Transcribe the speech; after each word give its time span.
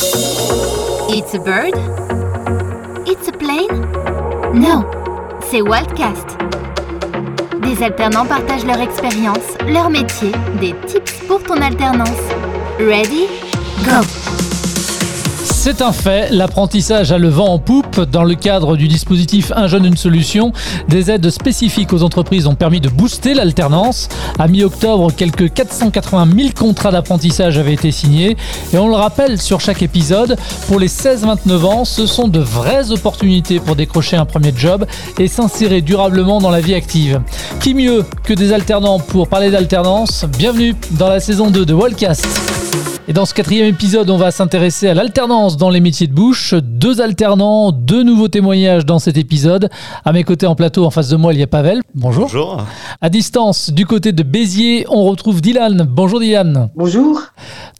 It's 0.00 1.34
a 1.34 1.40
bird? 1.40 1.74
It's 3.08 3.26
a 3.26 3.32
plane? 3.32 3.66
No, 4.54 4.84
c'est 5.50 5.60
Wildcast. 5.60 6.36
Des 7.62 7.82
alternants 7.82 8.26
partagent 8.26 8.64
leur 8.64 8.80
expérience, 8.80 9.58
leur 9.66 9.90
métier, 9.90 10.30
des 10.60 10.72
tips 10.86 11.24
pour 11.26 11.42
ton 11.42 11.60
alternance. 11.60 12.10
Ready? 12.78 13.26
Go! 13.84 14.27
C'est 15.60 15.82
un 15.82 15.90
fait, 15.90 16.30
l'apprentissage 16.30 17.10
a 17.10 17.18
le 17.18 17.28
vent 17.28 17.48
en 17.48 17.58
poupe. 17.58 18.00
Dans 18.00 18.22
le 18.22 18.36
cadre 18.36 18.76
du 18.76 18.86
dispositif 18.86 19.50
Un 19.56 19.66
jeune, 19.66 19.86
une 19.86 19.96
solution, 19.96 20.52
des 20.86 21.10
aides 21.10 21.30
spécifiques 21.30 21.92
aux 21.92 22.04
entreprises 22.04 22.46
ont 22.46 22.54
permis 22.54 22.80
de 22.80 22.88
booster 22.88 23.34
l'alternance. 23.34 24.08
À 24.38 24.46
mi-octobre, 24.46 25.10
quelques 25.10 25.52
480 25.52 26.28
000 26.36 26.48
contrats 26.56 26.92
d'apprentissage 26.92 27.58
avaient 27.58 27.72
été 27.72 27.90
signés. 27.90 28.36
Et 28.72 28.78
on 28.78 28.86
le 28.86 28.94
rappelle 28.94 29.40
sur 29.40 29.60
chaque 29.60 29.82
épisode, 29.82 30.36
pour 30.68 30.78
les 30.78 30.88
16-29 30.88 31.64
ans, 31.64 31.84
ce 31.84 32.06
sont 32.06 32.28
de 32.28 32.38
vraies 32.38 32.92
opportunités 32.92 33.58
pour 33.58 33.74
décrocher 33.74 34.16
un 34.16 34.26
premier 34.26 34.52
job 34.56 34.86
et 35.18 35.26
s'insérer 35.26 35.80
durablement 35.80 36.38
dans 36.38 36.50
la 36.50 36.60
vie 36.60 36.74
active. 36.74 37.20
Qui 37.58 37.74
mieux 37.74 38.04
que 38.22 38.32
des 38.32 38.52
alternants 38.52 39.00
pour 39.00 39.26
parler 39.26 39.50
d'alternance? 39.50 40.24
Bienvenue 40.38 40.76
dans 40.92 41.08
la 41.08 41.18
saison 41.18 41.50
2 41.50 41.66
de 41.66 41.74
Wallcast. 41.74 42.57
Et 43.10 43.14
dans 43.14 43.24
ce 43.24 43.32
quatrième 43.32 43.64
épisode, 43.64 44.10
on 44.10 44.18
va 44.18 44.30
s'intéresser 44.30 44.86
à 44.86 44.92
l'alternance 44.92 45.56
dans 45.56 45.70
les 45.70 45.80
métiers 45.80 46.06
de 46.06 46.12
bouche. 46.12 46.52
Deux 46.52 47.00
alternants, 47.00 47.72
deux 47.72 48.02
nouveaux 48.02 48.28
témoignages 48.28 48.84
dans 48.84 48.98
cet 48.98 49.16
épisode. 49.16 49.70
À 50.04 50.12
mes 50.12 50.24
côtés 50.24 50.46
en 50.46 50.54
plateau, 50.54 50.84
en 50.84 50.90
face 50.90 51.08
de 51.08 51.16
moi, 51.16 51.32
il 51.32 51.40
y 51.40 51.42
a 51.42 51.46
Pavel. 51.46 51.80
Bonjour. 51.94 52.24
Bonjour. 52.24 52.62
À 53.00 53.08
distance, 53.08 53.70
du 53.70 53.86
côté 53.86 54.12
de 54.12 54.22
Béziers, 54.22 54.84
on 54.90 55.04
retrouve 55.04 55.40
Dylan. 55.40 55.86
Bonjour 55.88 56.20
Dylan. 56.20 56.68
Bonjour. 56.76 57.22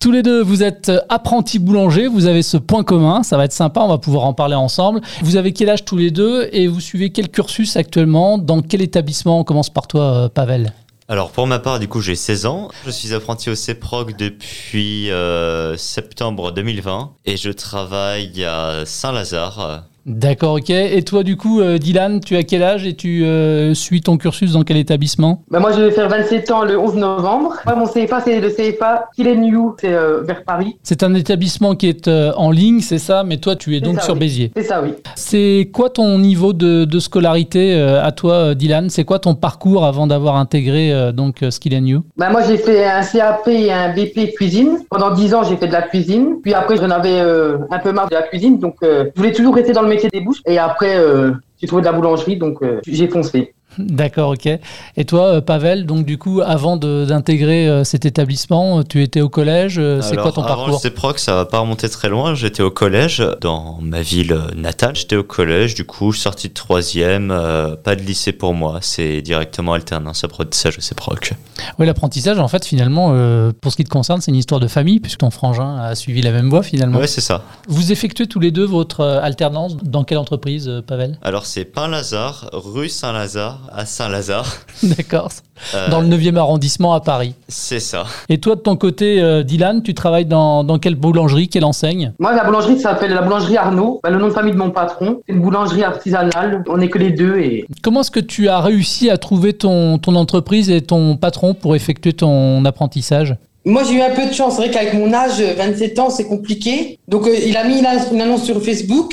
Tous 0.01 0.13
les 0.13 0.23
deux, 0.23 0.43
vous 0.43 0.63
êtes 0.63 0.91
apprentis 1.11 1.59
boulanger, 1.59 2.07
vous 2.07 2.25
avez 2.25 2.41
ce 2.41 2.57
point 2.57 2.83
commun, 2.83 3.23
ça 3.23 3.37
va 3.37 3.45
être 3.45 3.53
sympa, 3.53 3.83
on 3.83 3.89
va 3.89 3.99
pouvoir 3.99 4.25
en 4.25 4.33
parler 4.33 4.55
ensemble. 4.55 5.03
Vous 5.21 5.37
avez 5.37 5.53
quel 5.53 5.69
âge 5.69 5.85
tous 5.85 5.99
les 5.99 6.11
deux 6.11 6.49
et 6.53 6.69
vous 6.69 6.81
suivez 6.81 7.11
quel 7.11 7.29
cursus 7.29 7.77
actuellement? 7.77 8.39
Dans 8.39 8.63
quel 8.63 8.81
établissement? 8.81 9.41
On 9.41 9.45
commence 9.45 9.69
par 9.69 9.89
toi, 9.89 10.05
euh, 10.05 10.29
Pavel. 10.31 10.73
Alors 11.11 11.33
pour 11.33 11.47
ma 11.47 11.59
part, 11.59 11.79
du 11.79 11.89
coup, 11.89 12.03
j'ai 12.03 12.15
16 12.15 12.45
ans. 12.45 12.69
Je 12.85 12.91
suis 12.91 13.15
apprenti 13.15 13.49
au 13.49 13.55
CEPROC 13.55 14.15
depuis 14.15 15.11
euh, 15.11 15.75
septembre 15.79 16.53
2020 16.53 17.15
et 17.25 17.39
je 17.39 17.49
travaille 17.49 18.45
à 18.45 18.85
Saint-Lazare. 18.85 19.88
D'accord, 20.09 20.55
ok. 20.55 20.71
Et 20.71 21.03
toi, 21.03 21.23
du 21.23 21.37
coup, 21.37 21.61
euh, 21.61 21.77
Dylan, 21.77 22.21
tu 22.21 22.35
as 22.35 22.43
quel 22.43 22.63
âge 22.63 22.87
et 22.87 22.95
tu 22.95 23.25
euh, 23.25 23.75
suis 23.75 24.01
ton 24.01 24.17
cursus 24.17 24.53
dans 24.53 24.63
quel 24.63 24.79
établissement? 24.79 25.43
Bah, 25.51 25.61
moi, 25.61 25.71
je 25.73 25.83
vais 25.83 25.91
faire 25.91 26.09
27 26.09 26.51
ans 26.51 26.65
le 26.65 26.79
11 26.79 26.95
novembre. 26.95 27.57
Moi, 27.67 27.75
mon 27.75 27.87
CFA, 27.87 28.23
c'est 28.23 28.41
le 28.41 28.49
CFA 28.49 29.11
Killen 29.15 29.39
c'est 29.79 29.93
euh, 29.93 30.23
vers 30.23 30.45
Paris. 30.45 30.79
C'est 30.83 31.03
un 31.03 31.13
établissement 31.15 31.75
qui 31.75 31.89
est 31.89 32.09
en 32.09 32.51
ligne, 32.51 32.81
c'est 32.81 32.99
ça? 32.99 33.23
Mais 33.23 33.37
toi, 33.37 33.55
tu 33.55 33.77
es 33.77 33.81
donc 33.81 33.97
ça, 33.97 34.07
sur 34.07 34.15
oui. 34.15 34.21
Béziers. 34.21 34.53
C'est 34.57 34.63
ça, 34.63 34.81
oui. 34.83 34.95
C'est 35.15 35.69
quoi 35.75 35.91
ton 35.91 36.19
niveau 36.19 36.55
de, 36.55 36.87
de 36.87 36.99
scolarité 36.99 37.79
à 37.79 38.11
toi, 38.11 38.55
Dylan? 38.55 38.89
C'est 38.89 39.05
quoi 39.05 39.19
ton 39.19 39.35
parcours 39.35 39.85
avant 39.85 40.07
d'avoir 40.07 40.37
intégré 40.37 41.13
donc 41.13 41.45
Skill 41.51 41.87
You 41.87 42.03
Bah, 42.17 42.31
moi, 42.31 42.43
j'ai 42.49 42.57
fait 42.57 42.87
un 42.87 43.03
CAP 43.03 43.47
et 43.49 43.71
un 43.71 43.93
BP 43.93 44.35
cuisine. 44.35 44.79
Pendant 44.89 45.11
10 45.11 45.35
ans, 45.35 45.43
j'ai 45.45 45.57
fait 45.57 45.67
de 45.67 45.73
la 45.73 45.83
cuisine. 45.83 46.37
Puis 46.43 46.55
après, 46.55 46.79
j'en 46.79 46.91
avais 46.91 47.21
un 47.21 47.79
peu 47.79 47.93
marre 47.93 48.09
de 48.09 48.15
la 48.15 48.23
cuisine. 48.23 48.59
Donc, 48.59 48.77
je 48.83 49.11
voulais 49.15 49.33
toujours 49.33 49.55
rester 49.55 49.73
dans 49.73 49.83
le 49.83 49.89
métier 49.89 49.98
Et 50.47 50.59
après, 50.59 50.97
euh, 50.97 51.33
j'ai 51.61 51.67
trouvé 51.67 51.83
de 51.83 51.87
la 51.87 51.93
boulangerie. 51.93 52.37
Donc, 52.37 52.63
euh, 52.63 52.81
j'ai 52.87 53.09
foncé. 53.09 53.55
D'accord, 53.79 54.31
ok. 54.31 54.49
Et 54.97 55.05
toi, 55.05 55.25
euh, 55.25 55.41
Pavel, 55.41 55.87
donc 55.87 56.05
du 56.05 56.19
coup, 56.19 56.41
avant 56.45 56.77
d'intégrer 56.77 57.69
euh, 57.69 57.85
cet 57.85 58.07
établissement, 58.07 58.79
euh, 58.79 58.83
tu 58.83 59.03
étais 59.03 59.21
au 59.21 59.29
collège. 59.29 59.81
C'est 60.01 60.17
quoi 60.17 60.33
ton 60.33 60.43
avant 60.43 60.57
parcours? 60.57 60.69
le 60.69 60.79
CEPROC, 60.79 61.19
ça 61.19 61.35
va 61.35 61.45
pas 61.45 61.61
remonter 61.61 61.89
très 61.89 62.09
loin. 62.09 62.35
J'étais 62.35 62.63
au 62.63 62.71
collège 62.71 63.23
dans 63.41 63.79
ma 63.81 64.03
ville 64.03 64.37
natale. 64.57 64.97
J'étais 64.97 65.17
au 65.17 65.23
collège, 65.23 65.75
du 65.75 65.85
coup, 65.85 66.13
sorti 66.13 66.49
de 66.49 66.55
troisième, 66.55 67.31
euh, 67.31 67.77
pas 67.77 67.95
de 67.95 68.03
lycée 68.03 68.33
pour 68.33 68.55
moi. 68.55 68.79
C'est 68.81 69.23
directement 69.23 69.75
alternance 69.75 70.25
apprentissage 70.25 70.79
au 70.79 70.81
CEPROC. 70.81 71.35
Oui, 71.79 71.87
l'apprentissage, 71.87 72.39
en 72.39 72.49
fait, 72.49 72.65
finalement, 72.65 73.11
euh, 73.13 73.53
pour 73.61 73.71
ce 73.73 73.77
qui 73.77 73.85
te 73.85 73.91
concerne, 73.91 74.21
c'est 74.21 74.31
une 74.31 74.37
histoire 74.37 74.61
de 74.61 74.69
famille, 74.69 74.99
puisque 75.01 75.19
ton 75.19 75.31
frangin 75.31 75.79
a 75.79 75.95
suivi 75.95 76.23
la 76.23 76.33
même 76.33 76.51
voie, 76.51 76.63
finalement. 76.63 76.99
Ouais, 76.99 77.07
c'est 77.07 77.21
ça. 77.21 77.43
Vous 77.69 77.93
effectuez 77.93 78.27
tous 78.27 78.41
les 78.41 78.51
deux 78.51 78.65
votre 78.65 79.05
alternance 79.05 79.77
dans 79.77 80.05
quelle 80.05 80.19
entreprise, 80.19 80.71
Pavel? 80.87 81.19
Alors 81.23 81.47
c'est 81.47 81.65
Pain-Lazare, 81.65 82.51
rue 82.53 82.89
Saint-Lazare, 82.89 83.58
à 83.73 83.87
Saint-Lazare. 83.87 84.47
D'accord. 84.83 85.31
Euh, 85.75 85.89
Dans 85.89 86.01
le 86.01 86.07
9e 86.09 86.37
arrondissement 86.37 86.95
à 86.95 87.01
Paris. 87.01 87.35
C'est 87.49 87.81
ça. 87.81 88.05
Et 88.29 88.39
toi, 88.39 88.55
de 88.55 88.61
ton 88.61 88.77
côté, 88.77 89.21
euh, 89.21 89.43
Dylan, 89.43 89.83
tu 89.83 89.95
travailles 89.95 90.25
dans, 90.27 90.65
dans 90.65 90.79
quelle 90.79 90.95
boulangerie, 90.95 91.49
quelle 91.49 91.65
enseigne 91.65 92.13
Moi, 92.19 92.35
la 92.35 92.45
boulangerie 92.45 92.79
s'appelle 92.81 93.13
la 93.13 93.23
boulangerie 93.23 93.57
Arnaud. 93.57 94.01
Bah, 94.03 94.11
le 94.11 94.19
nom 94.19 94.29
de 94.29 94.33
famille 94.33 94.53
de 94.53 94.59
mon 94.59 94.71
patron. 94.71 95.21
C'est 95.27 95.35
une 95.35 95.41
boulangerie 95.41 95.85
artisanale. 95.85 96.63
On 96.69 96.79
n'est 96.79 96.89
que 96.89 96.99
les 96.99 97.11
deux. 97.11 97.39
Et 97.39 97.67
Comment 97.83 98.01
est-ce 98.03 98.11
que 98.11 98.21
tu 98.21 98.49
as 98.49 98.61
réussi 98.61 99.11
à 99.11 99.19
trouver 99.19 99.53
ton, 99.53 99.99
ton 99.99 100.15
entreprise 100.15 100.71
et 100.71 100.81
ton 100.81 101.17
patron 101.17 101.55
pour 101.55 101.75
effectuer 101.75 102.13
ton 102.13 102.65
apprentissage? 102.65 103.35
Moi, 103.65 103.83
j'ai 103.85 103.95
eu 103.97 104.01
un 104.01 104.15
peu 104.15 104.27
de 104.27 104.33
chance. 104.33 104.55
C'est 104.57 104.63
vrai 104.63 104.71
qu'avec 104.71 104.95
mon 104.95 105.13
âge, 105.13 105.41
27 105.41 105.99
ans, 105.99 106.11
c'est 106.11 106.27
compliqué. 106.27 106.99
Donc, 107.09 107.27
euh, 107.27 107.35
il 107.47 107.57
a 107.57 107.65
mis 107.65 107.79
une 107.81 108.21
annonce 108.21 108.45
sur 108.45 108.63
Facebook 108.63 109.13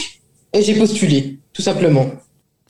et 0.53 0.62
j'ai 0.62 0.75
postulé, 0.75 1.39
tout 1.53 1.62
simplement. 1.62 2.06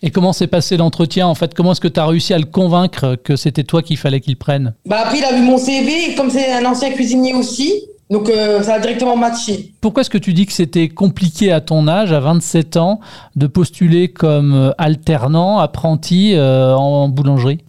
Et 0.05 0.11
comment 0.11 0.33
s'est 0.33 0.45
passé 0.47 0.77
l'entretien 0.77 1.25
En 1.27 1.33
fait, 1.33 1.55
comment 1.55 1.71
est-ce 1.71 1.81
que 1.81 1.88
tu 1.88 1.99
as 1.99 2.05
réussi 2.05 2.31
à 2.33 2.38
le 2.38 2.45
convaincre 2.45 3.16
que 3.23 3.35
c'était 3.35 3.63
toi 3.63 3.81
qu'il 3.81 3.97
fallait 3.97 4.19
qu'il 4.21 4.38
prenne? 4.38 4.75
Bah, 4.85 4.99
après, 5.03 5.17
il 5.17 5.23
a 5.25 5.33
vu 5.33 5.41
mon 5.41 5.57
CV, 5.57 6.11
et 6.11 6.16
comme 6.16 6.29
c'est 6.29 6.53
un 6.53 6.63
ancien 6.63 6.91
cuisinier 6.91 7.33
aussi, 7.33 7.73
donc 8.11 8.29
euh, 8.29 8.61
ça 8.61 8.75
a 8.75 8.79
directement 8.79 9.17
matché. 9.17 9.73
Pourquoi 9.81 10.01
est-ce 10.01 10.11
que 10.11 10.19
tu 10.19 10.33
dis 10.33 10.45
que 10.45 10.53
c'était 10.53 10.89
compliqué 10.89 11.51
à 11.51 11.59
ton 11.59 11.88
âge, 11.88 12.11
à 12.11 12.19
27 12.19 12.77
ans, 12.77 12.99
de 13.35 13.47
postuler 13.47 14.09
comme 14.09 14.53
euh, 14.53 14.71
alternant, 14.77 15.57
apprenti 15.57 16.35
euh, 16.35 16.75
en 16.75 17.09
boulangerie? 17.09 17.61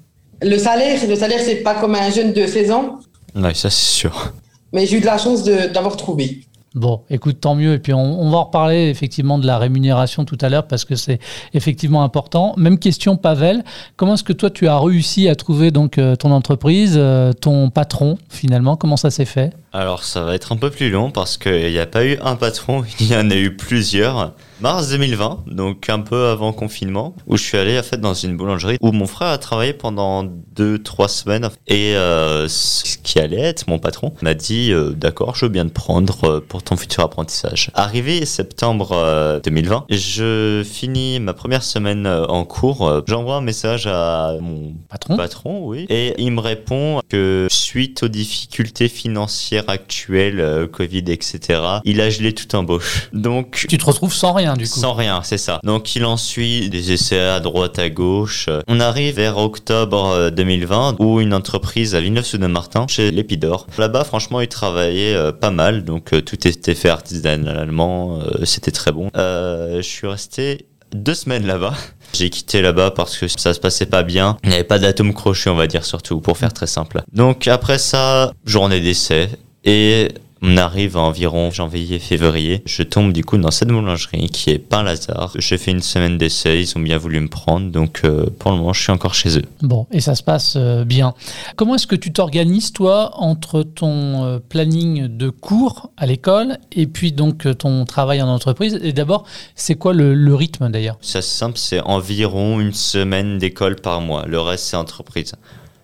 Le 0.42 0.58
salaire, 0.58 1.00
le 1.08 1.16
salaire, 1.16 1.40
c'est 1.42 1.62
pas 1.62 1.74
comme 1.76 1.94
un 1.94 2.10
jeune 2.10 2.34
de 2.34 2.46
16 2.46 2.70
ans, 2.70 2.98
Ouais, 3.34 3.54
ça 3.54 3.70
c'est 3.70 3.94
sûr. 3.94 4.34
mais 4.74 4.84
j'ai 4.86 4.98
eu 4.98 5.00
de 5.00 5.06
la 5.06 5.16
chance 5.16 5.42
de- 5.42 5.72
d'avoir 5.72 5.96
trouvé. 5.96 6.42
Bon, 6.76 7.04
écoute, 7.08 7.38
tant 7.40 7.54
mieux. 7.54 7.72
Et 7.72 7.78
puis, 7.78 7.94
on, 7.94 8.28
va 8.28 8.36
en 8.36 8.44
reparler 8.44 8.90
effectivement 8.90 9.38
de 9.38 9.46
la 9.46 9.56
rémunération 9.56 10.26
tout 10.26 10.36
à 10.42 10.50
l'heure 10.50 10.66
parce 10.66 10.84
que 10.84 10.94
c'est 10.94 11.20
effectivement 11.54 12.02
important. 12.02 12.52
Même 12.58 12.78
question, 12.78 13.16
Pavel. 13.16 13.64
Comment 13.96 14.12
est-ce 14.12 14.24
que 14.24 14.34
toi, 14.34 14.50
tu 14.50 14.68
as 14.68 14.78
réussi 14.78 15.26
à 15.30 15.34
trouver 15.34 15.70
donc 15.70 15.96
euh, 15.96 16.16
ton 16.16 16.30
entreprise, 16.32 16.96
euh, 16.98 17.32
ton 17.32 17.70
patron 17.70 18.18
finalement? 18.28 18.76
Comment 18.76 18.98
ça 18.98 19.10
s'est 19.10 19.24
fait? 19.24 19.54
Alors 19.72 20.04
ça 20.04 20.22
va 20.22 20.34
être 20.34 20.52
un 20.52 20.56
peu 20.56 20.68
plus 20.68 20.90
long 20.90 21.10
parce 21.10 21.38
qu'il 21.38 21.70
n'y 21.70 21.78
a 21.78 21.86
pas 21.86 22.04
eu 22.04 22.18
un 22.22 22.36
patron, 22.36 22.84
il 23.00 23.10
y 23.10 23.16
en 23.16 23.30
a 23.30 23.36
eu 23.36 23.56
plusieurs. 23.56 24.34
Mars 24.60 24.88
2020, 24.88 25.44
donc 25.48 25.90
un 25.90 26.00
peu 26.00 26.28
avant 26.28 26.52
confinement, 26.54 27.14
où 27.26 27.36
je 27.36 27.42
suis 27.42 27.58
allé 27.58 27.78
en 27.78 27.82
fait 27.82 28.00
dans 28.00 28.14
une 28.14 28.38
boulangerie 28.38 28.78
où 28.80 28.90
mon 28.90 29.06
frère 29.06 29.28
a 29.28 29.38
travaillé 29.38 29.74
pendant 29.74 30.24
deux 30.24 30.78
trois 30.82 31.08
semaines 31.08 31.50
et 31.66 31.94
euh, 31.94 32.48
ce 32.48 32.96
qui 32.96 33.18
allait 33.18 33.40
être 33.40 33.68
mon 33.68 33.78
patron 33.78 34.14
m'a 34.22 34.32
dit 34.32 34.72
euh, 34.72 34.92
d'accord 34.92 35.36
je 35.36 35.44
veux 35.44 35.50
bien 35.50 35.66
te 35.66 35.72
prendre 35.72 36.24
euh, 36.24 36.40
pour 36.40 36.62
ton 36.62 36.76
futur 36.76 37.04
apprentissage. 37.04 37.70
Arrivé 37.74 38.24
septembre 38.24 38.92
euh, 38.92 39.40
2020, 39.40 39.84
je 39.90 40.62
finis 40.64 41.20
ma 41.20 41.34
première 41.34 41.62
semaine 41.62 42.06
euh, 42.06 42.24
en 42.26 42.44
cours, 42.46 42.88
euh, 42.88 43.02
j'envoie 43.06 43.36
un 43.36 43.42
message 43.42 43.86
à 43.86 44.36
mon 44.40 44.72
Patron 44.88 45.16
patron, 45.18 45.66
oui. 45.66 45.84
Et 45.90 46.14
il 46.16 46.30
me 46.32 46.40
répond 46.40 47.00
que 47.10 47.46
suite 47.50 48.02
aux 48.04 48.08
difficultés 48.08 48.88
financières 48.88 49.68
actuelles, 49.68 50.40
euh, 50.40 50.66
Covid, 50.66 51.04
etc., 51.08 51.60
il 51.84 52.00
a 52.00 52.08
gelé 52.08 52.32
toute 52.32 52.54
embauche. 52.54 53.10
Donc, 53.12 53.66
Tu 53.68 53.76
te 53.76 53.84
retrouves 53.84 54.14
sans 54.14 54.32
rien 54.32 54.45
du 54.54 54.68
coup 54.68 54.78
sans 54.80 54.94
rien, 54.94 55.20
c'est 55.22 55.38
ça. 55.38 55.60
Donc 55.64 55.96
il 55.96 56.04
en 56.04 56.16
suit 56.16 56.70
des 56.70 56.92
essais 56.92 57.20
à 57.20 57.40
droite, 57.40 57.78
à 57.78 57.90
gauche. 57.90 58.48
On 58.68 58.80
arrive 58.80 59.16
vers 59.16 59.38
octobre 59.38 60.06
euh, 60.08 60.30
2020 60.30 60.96
où 60.98 61.20
une 61.20 61.34
entreprise 61.34 61.94
à 61.94 62.00
Villeneuve-sous-Martin 62.00 62.86
chez 62.88 63.10
l'Épidor. 63.10 63.66
Là-bas, 63.78 64.04
franchement, 64.04 64.40
ils 64.40 64.48
travaillaient 64.48 65.14
euh, 65.14 65.32
pas 65.32 65.50
mal, 65.50 65.84
donc 65.84 66.12
euh, 66.12 66.20
tout 66.20 66.46
était 66.46 66.74
fait 66.74 66.88
artisanalement, 66.88 68.20
euh, 68.20 68.44
c'était 68.44 68.70
très 68.70 68.92
bon. 68.92 69.10
Euh, 69.16 69.76
je 69.76 69.88
suis 69.88 70.06
resté 70.06 70.66
deux 70.94 71.14
semaines 71.14 71.46
là-bas. 71.46 71.74
J'ai 72.12 72.30
quitté 72.30 72.62
là-bas 72.62 72.92
parce 72.92 73.16
que 73.16 73.26
ça 73.28 73.52
se 73.52 73.60
passait 73.60 73.86
pas 73.86 74.02
bien. 74.02 74.38
Il 74.44 74.50
n'y 74.50 74.54
avait 74.54 74.64
pas 74.64 74.78
d'atome 74.78 75.12
crochet, 75.12 75.50
on 75.50 75.56
va 75.56 75.66
dire 75.66 75.84
surtout, 75.84 76.20
pour 76.20 76.38
faire 76.38 76.52
très 76.52 76.66
simple. 76.66 77.02
Donc 77.12 77.48
après 77.48 77.78
ça, 77.78 78.32
journée 78.44 78.80
d'essai. 78.80 79.28
Et 79.64 80.08
on 80.42 80.56
arrive 80.56 80.96
à 80.96 81.00
environ 81.00 81.50
janvier-février. 81.50 82.62
Je 82.66 82.82
tombe 82.82 83.12
du 83.12 83.24
coup 83.24 83.38
dans 83.38 83.50
cette 83.50 83.68
boulangerie 83.68 84.28
qui 84.28 84.50
est 84.50 84.58
Pain 84.58 84.82
Lazare. 84.82 85.32
J'ai 85.36 85.58
fait 85.58 85.70
une 85.70 85.80
semaine 85.80 86.18
d'essai, 86.18 86.60
ils 86.60 86.76
ont 86.76 86.80
bien 86.80 86.98
voulu 86.98 87.20
me 87.20 87.28
prendre, 87.28 87.70
donc 87.70 88.02
euh, 88.04 88.26
pour 88.38 88.50
le 88.50 88.58
moment 88.58 88.72
je 88.72 88.82
suis 88.82 88.92
encore 88.92 89.14
chez 89.14 89.38
eux. 89.38 89.44
Bon, 89.62 89.86
et 89.90 90.00
ça 90.00 90.14
se 90.14 90.22
passe 90.22 90.54
euh, 90.56 90.84
bien. 90.84 91.14
Comment 91.56 91.76
est-ce 91.76 91.86
que 91.86 91.96
tu 91.96 92.12
t'organises, 92.12 92.72
toi, 92.72 93.12
entre 93.14 93.62
ton 93.62 94.24
euh, 94.24 94.38
planning 94.38 95.08
de 95.08 95.30
cours 95.30 95.90
à 95.96 96.06
l'école 96.06 96.58
et 96.72 96.86
puis 96.86 97.12
donc 97.12 97.46
ton 97.56 97.84
travail 97.86 98.20
en 98.20 98.28
entreprise? 98.28 98.78
Et 98.82 98.92
d'abord, 98.92 99.24
c'est 99.54 99.76
quoi 99.76 99.94
le, 99.94 100.14
le 100.14 100.34
rythme 100.34 100.70
d'ailleurs? 100.70 100.98
Ça 101.00 101.22
c'est 101.22 101.38
simple, 101.38 101.58
c'est 101.58 101.80
environ 101.80 102.60
une 102.60 102.74
semaine 102.74 103.38
d'école 103.38 103.76
par 103.76 104.00
mois. 104.00 104.26
Le 104.26 104.40
reste 104.40 104.66
c'est 104.66 104.76
entreprise. 104.76 105.32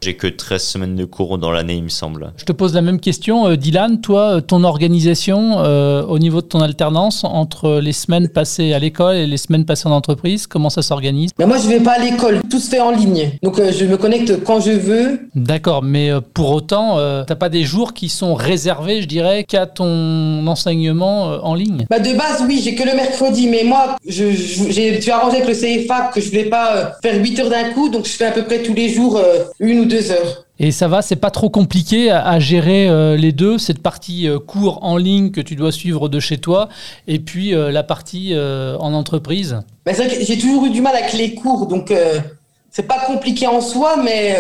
J'ai 0.03 0.15
que 0.15 0.27
13 0.27 0.61
semaines 0.65 0.97
de 0.97 1.05
cours 1.05 1.39
dans 1.39 1.53
l'année, 1.53 1.75
il 1.77 1.85
me 1.85 1.89
semble. 1.89 2.33
Je 2.37 2.45
te 2.45 2.51
pose 2.51 2.75
la 2.75 2.83
même 2.83 2.99
question, 2.99 3.47
euh, 3.47 3.55
Dylan. 3.57 4.01
Toi, 4.01 4.21
euh, 4.39 4.41
ton 4.41 4.65
organisation 4.65 5.61
euh, 5.61 6.03
au 6.03 6.19
niveau 6.19 6.41
de 6.41 6.47
ton 6.47 6.61
alternance 6.61 7.23
entre 7.23 7.79
les 7.81 7.93
semaines 7.93 8.29
passées 8.29 8.73
à 8.73 8.81
l'école 8.81 9.15
et 9.15 9.27
les 9.29 9.37
semaines 9.37 9.65
passées 9.65 9.87
en 9.87 9.93
entreprise, 9.93 10.49
comment 10.49 10.71
ça 10.71 10.83
s'organise? 10.83 11.31
Moi, 11.39 11.57
je 11.59 11.69
vais 11.69 11.79
pas 11.79 11.93
à 11.93 11.99
l'école. 12.01 12.41
Tout 12.51 12.59
se 12.59 12.69
fait 12.69 12.81
en 12.81 12.91
ligne. 12.91 13.31
Donc, 13.45 13.61
euh, 13.61 13.71
je 13.71 13.85
me 13.85 13.97
connecte 13.97 14.43
quand 14.43 14.59
je 14.59 14.73
veux. 14.73 15.21
D'accord, 15.37 15.85
mais 15.85 16.11
pour 16.35 16.51
autant, 16.51 16.99
euh, 16.99 17.23
t'as 17.25 17.37
pas 17.37 17.49
des 17.49 17.63
jours 17.63 17.93
qui 17.95 18.09
sont 18.09 18.35
réservés, 18.35 19.03
je 19.03 19.07
dirais, 19.07 19.45
qu'à 19.45 19.67
ton 19.67 20.45
enseignement 20.49 21.31
euh, 21.31 21.39
en 21.45 21.55
ligne? 21.55 21.87
Bah, 21.89 22.01
de 22.01 22.13
base, 22.17 22.43
oui, 22.49 22.61
j'ai 22.65 22.75
que 22.75 22.83
le 22.83 22.97
mercredi. 22.97 23.47
Mais 23.47 23.63
moi, 23.63 23.97
je, 24.09 24.33
je- 24.33 25.11
arranger 25.13 25.43
avec 25.43 25.49
le 25.49 25.55
CFA 25.85 26.11
que 26.13 26.21
je 26.21 26.27
voulais 26.29 26.47
pas 26.47 26.75
euh, 26.77 26.85
faire 27.03 27.23
8 27.23 27.39
heures 27.39 27.51
d'un 27.51 27.71
coup. 27.71 27.89
Donc, 27.89 28.07
je 28.07 28.11
fais 28.13 28.25
à 28.27 28.33
peu 28.33 28.43
près 28.43 28.63
tous 28.63 28.75
les 28.75 28.89
jours 28.89 29.17
euh, 29.17 29.45
une 29.61 29.81
ou 29.81 29.85
deux 29.85 29.92
heures. 30.11 30.47
Et 30.59 30.71
ça 30.71 30.87
va, 30.89 31.03
c'est 31.03 31.17
pas 31.17 31.31
trop 31.31 31.51
compliqué 31.51 32.11
à, 32.11 32.25
à 32.27 32.39
gérer 32.39 32.89
euh, 32.89 33.17
les 33.17 33.33
deux, 33.33 33.59
cette 33.59 33.81
partie 33.83 34.29
euh, 34.29 34.39
cours 34.39 34.79
en 34.83 34.97
ligne 34.97 35.31
que 35.31 35.41
tu 35.41 35.57
dois 35.57 35.73
suivre 35.73 36.09
de 36.09 36.21
chez 36.21 36.39
toi, 36.39 36.69
et 37.09 37.19
puis 37.19 37.55
euh, 37.55 37.71
la 37.73 37.83
partie 37.83 38.31
euh, 38.33 38.77
en 38.79 38.93
entreprise. 38.95 39.59
Mais 39.87 39.95
c'est 39.95 40.07
vrai 40.07 40.17
que 40.19 40.25
j'ai 40.25 40.39
toujours 40.39 40.65
eu 40.67 40.71
du 40.71 40.81
mal 40.81 40.95
avec 40.95 41.13
les 41.15 41.35
cours. 41.35 41.67
Donc, 41.67 41.93
c'est 42.71 42.87
pas 42.87 43.01
compliqué 43.07 43.47
en 43.47 43.61
soi. 43.61 43.97
Mais 44.03 44.37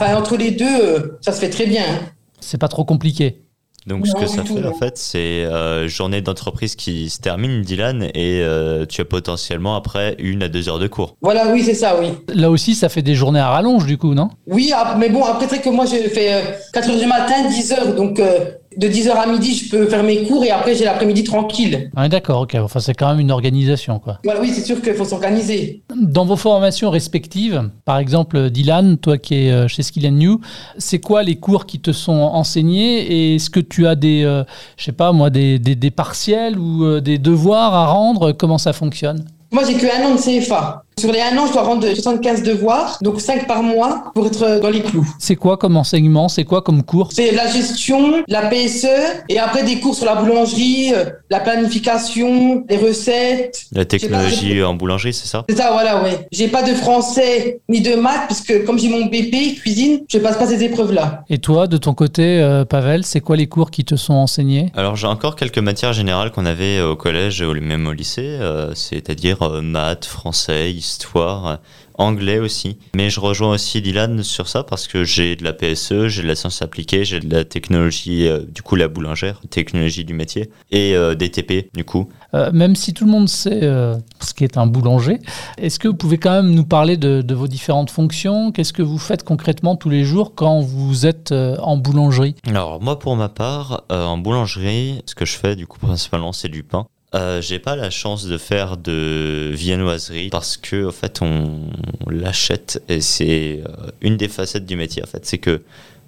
entre 0.00 0.36
les 0.36 0.52
deux, 0.52 1.18
ça 1.20 1.32
se 1.32 1.40
fait 1.40 1.50
très 1.50 1.66
bien. 1.66 1.82
hein. 1.82 2.00
C'est 2.40 2.58
pas 2.58 2.68
trop 2.68 2.84
compliqué. 2.84 3.42
Donc 3.88 4.06
ce 4.06 4.14
que 4.14 4.26
ça 4.26 4.42
tout, 4.42 4.54
fait 4.54 4.60
non. 4.60 4.68
en 4.68 4.74
fait, 4.74 4.98
c'est 4.98 5.18
euh, 5.44 5.88
journée 5.88 6.20
d'entreprise 6.20 6.76
qui 6.76 7.08
se 7.08 7.18
termine, 7.18 7.62
Dylan, 7.62 8.02
et 8.14 8.42
euh, 8.42 8.84
tu 8.86 9.00
as 9.00 9.04
potentiellement 9.06 9.76
après 9.76 10.14
une 10.18 10.42
à 10.42 10.48
deux 10.48 10.68
heures 10.68 10.78
de 10.78 10.88
cours. 10.88 11.16
Voilà, 11.22 11.50
oui, 11.52 11.62
c'est 11.64 11.74
ça, 11.74 11.96
oui. 11.98 12.08
Là 12.28 12.50
aussi, 12.50 12.74
ça 12.74 12.90
fait 12.90 13.02
des 13.02 13.14
journées 13.14 13.40
à 13.40 13.48
rallonge, 13.48 13.86
du 13.86 13.96
coup, 13.96 14.12
non? 14.12 14.28
Oui, 14.46 14.72
mais 14.98 15.08
bon, 15.08 15.24
après, 15.24 15.46
c'est 15.48 15.56
vrai 15.56 15.64
que 15.64 15.70
moi, 15.70 15.86
je 15.86 16.08
fais 16.08 16.34
euh, 16.34 16.40
4 16.74 16.90
heures 16.90 16.98
du 16.98 17.06
matin, 17.06 17.48
10 17.48 17.72
heures. 17.72 17.94
Donc, 17.94 18.20
euh, 18.20 18.50
de 18.78 18.86
10 18.86 19.08
heures 19.08 19.18
à 19.18 19.26
midi, 19.26 19.54
je 19.56 19.70
peux 19.70 19.86
faire 19.86 20.04
mes 20.04 20.22
cours 20.22 20.44
et 20.44 20.50
après, 20.50 20.76
j'ai 20.76 20.84
l'après-midi 20.84 21.24
tranquille. 21.24 21.90
Ouais, 21.96 22.08
D'accord, 22.08 22.42
ok. 22.42 22.54
Enfin, 22.62 22.78
c'est 22.78 22.94
quand 22.94 23.08
même 23.08 23.18
une 23.18 23.32
organisation, 23.32 23.98
quoi. 23.98 24.20
Voilà, 24.22 24.40
oui, 24.40 24.52
c'est 24.54 24.64
sûr 24.64 24.80
qu'il 24.80 24.94
faut 24.94 25.04
s'organiser. 25.04 25.82
Dans 25.96 26.24
vos 26.24 26.36
formations 26.36 26.88
respectives, 26.88 27.70
par 27.84 27.98
exemple, 27.98 28.50
Dylan, 28.50 28.96
toi 28.96 29.18
qui 29.18 29.34
es 29.34 29.50
euh, 29.50 29.66
chez 29.66 29.82
Skill 29.82 30.06
and 30.06 30.12
New, 30.12 30.40
c'est 30.78 31.00
quoi 31.00 31.24
les 31.24 31.36
cours 31.36 31.66
qui 31.66 31.80
te 31.80 31.90
sont 31.90 32.12
enseignés 32.12 33.00
et 33.00 33.34
est-ce 33.34 33.50
que 33.50 33.60
tu 33.60 33.88
as 33.88 33.96
des, 33.96 34.22
euh, 34.22 34.44
je 34.76 34.84
sais 34.84 34.92
pas 34.92 35.10
moi, 35.10 35.30
des, 35.30 35.58
des, 35.58 35.74
des 35.74 35.90
partiels 35.90 36.56
ou 36.56 36.84
euh, 36.84 37.00
des 37.00 37.18
devoirs 37.18 37.74
à 37.74 37.86
rendre? 37.88 38.30
Comment 38.30 38.58
ça 38.58 38.72
fonctionne? 38.72 39.24
Moi, 39.50 39.62
j'ai 39.66 39.74
que 39.74 39.86
un 39.86 40.06
an 40.10 40.14
de 40.14 40.20
CFA. 40.20 40.84
Sur 40.98 41.12
les 41.12 41.20
un 41.20 41.38
an, 41.38 41.46
je 41.46 41.52
dois 41.52 41.62
rendre 41.62 41.86
75 41.86 42.42
devoirs, 42.42 42.98
donc 43.02 43.20
5 43.20 43.46
par 43.46 43.62
mois 43.62 44.10
pour 44.14 44.26
être 44.26 44.42
euh, 44.42 44.58
dans 44.60 44.68
les 44.70 44.82
clous. 44.82 45.06
C'est 45.20 45.36
quoi 45.36 45.56
comme 45.56 45.76
enseignement? 45.76 46.28
C'est 46.28 46.44
quoi 46.44 46.60
comme 46.62 46.82
cours? 46.82 47.10
C'est 47.12 47.30
la 47.32 47.46
gestion, 47.46 48.24
la 48.26 48.42
PSE, 48.48 48.86
et 49.28 49.38
après 49.38 49.62
des 49.62 49.78
cours 49.78 49.94
sur 49.94 50.06
la 50.06 50.16
boulangerie, 50.16 50.92
euh, 50.94 51.04
la 51.30 51.38
planification, 51.40 52.64
les 52.68 52.76
recettes. 52.76 53.62
La 53.72 53.84
technologie 53.84 54.62
en 54.62 54.74
boulangerie, 54.74 55.12
c'est 55.14 55.28
ça? 55.28 55.44
C'est 55.48 55.56
ça, 55.56 55.70
voilà, 55.72 56.02
ouais. 56.02 56.26
J'ai 56.32 56.48
pas 56.48 56.62
de 56.62 56.74
français 56.74 57.60
ni 57.68 57.80
de 57.80 57.94
maths, 57.94 58.26
puisque 58.26 58.64
comme 58.64 58.78
j'ai 58.78 58.88
mon 58.88 59.06
BP, 59.06 59.54
cuisine, 59.60 60.00
je 60.08 60.18
passe 60.18 60.36
pas 60.36 60.46
ces 60.46 60.62
épreuves-là. 60.64 61.24
Et 61.30 61.38
toi, 61.38 61.66
de 61.66 61.76
ton 61.76 61.94
côté, 61.94 62.40
euh, 62.40 62.64
Pavel, 62.64 63.04
c'est 63.04 63.20
quoi 63.20 63.36
les 63.36 63.46
cours 63.46 63.70
qui 63.70 63.84
te 63.84 63.94
sont 63.96 64.14
enseignés? 64.14 64.72
Alors 64.74 64.96
j'ai 64.96 65.06
encore 65.06 65.36
quelques 65.36 65.58
matières 65.58 65.92
générales 65.92 66.32
qu'on 66.32 66.46
avait 66.46 66.80
au 66.80 66.96
collège 66.96 67.40
et 67.42 67.44
au- 67.44 67.54
même 67.54 67.86
au 67.86 67.92
lycée, 67.92 68.22
euh, 68.40 68.74
c'est-à-dire 68.74 69.42
euh, 69.42 69.60
maths, 69.62 70.04
français, 70.06 70.70
histoire, 70.72 70.87
euh, 71.16 71.56
anglais 71.98 72.38
aussi. 72.38 72.78
Mais 72.94 73.10
je 73.10 73.20
rejoins 73.20 73.54
aussi 73.54 73.82
Dylan 73.82 74.22
sur 74.22 74.48
ça 74.48 74.62
parce 74.62 74.86
que 74.86 75.04
j'ai 75.04 75.36
de 75.36 75.44
la 75.44 75.52
PSE, 75.52 76.06
j'ai 76.06 76.22
de 76.22 76.28
la 76.28 76.36
science 76.36 76.62
appliquée, 76.62 77.04
j'ai 77.04 77.20
de 77.20 77.32
la 77.32 77.44
technologie, 77.44 78.26
euh, 78.26 78.40
du 78.48 78.62
coup 78.62 78.76
la 78.76 78.88
boulangère, 78.88 79.40
technologie 79.50 80.04
du 80.04 80.14
métier, 80.14 80.50
et 80.70 80.94
euh, 80.94 81.14
des 81.14 81.30
TP 81.30 81.68
du 81.74 81.84
coup. 81.84 82.08
Euh, 82.34 82.50
Même 82.52 82.76
si 82.76 82.94
tout 82.94 83.04
le 83.04 83.10
monde 83.10 83.28
sait 83.28 83.60
ce 83.60 84.34
qu'est 84.34 84.56
un 84.56 84.66
boulanger, 84.66 85.18
est-ce 85.58 85.78
que 85.78 85.88
vous 85.88 85.94
pouvez 85.94 86.18
quand 86.18 86.30
même 86.30 86.54
nous 86.54 86.64
parler 86.64 86.96
de, 86.96 87.20
de 87.20 87.34
vos 87.34 87.48
différentes 87.48 87.90
fonctions? 87.90 88.52
Qu'est-ce 88.52 88.72
que 88.72 88.82
vous 88.82 88.98
faites 88.98 89.24
concrètement 89.24 89.76
tous 89.76 89.90
les 89.90 90.04
jours 90.04 90.34
quand 90.34 90.60
vous 90.60 91.06
êtes 91.06 91.32
en 91.32 91.76
boulangerie? 91.76 92.36
Alors 92.46 92.80
moi 92.80 92.98
pour 92.98 93.16
ma 93.16 93.28
part, 93.28 93.84
en 93.90 94.18
boulangerie, 94.18 95.02
ce 95.06 95.14
que 95.14 95.24
je 95.24 95.36
fais 95.36 95.56
du 95.56 95.66
coup 95.66 95.78
principalement 95.78 96.32
c'est 96.32 96.48
du 96.48 96.62
pain. 96.62 96.86
Euh, 97.14 97.40
j'ai 97.40 97.58
pas 97.58 97.74
la 97.74 97.88
chance 97.88 98.26
de 98.26 98.36
faire 98.36 98.76
de 98.76 99.50
viennoiserie 99.54 100.28
parce 100.28 100.58
que 100.58 100.88
en 100.88 100.92
fait 100.92 101.22
on, 101.22 101.70
on 102.06 102.10
l'achète 102.10 102.82
et 102.90 103.00
c'est 103.00 103.62
euh, 103.66 103.90
une 104.02 104.18
des 104.18 104.28
facettes 104.28 104.66
du 104.66 104.76
métier 104.76 105.02
en 105.02 105.06
fait, 105.06 105.24
c'est 105.24 105.38
que 105.38 105.62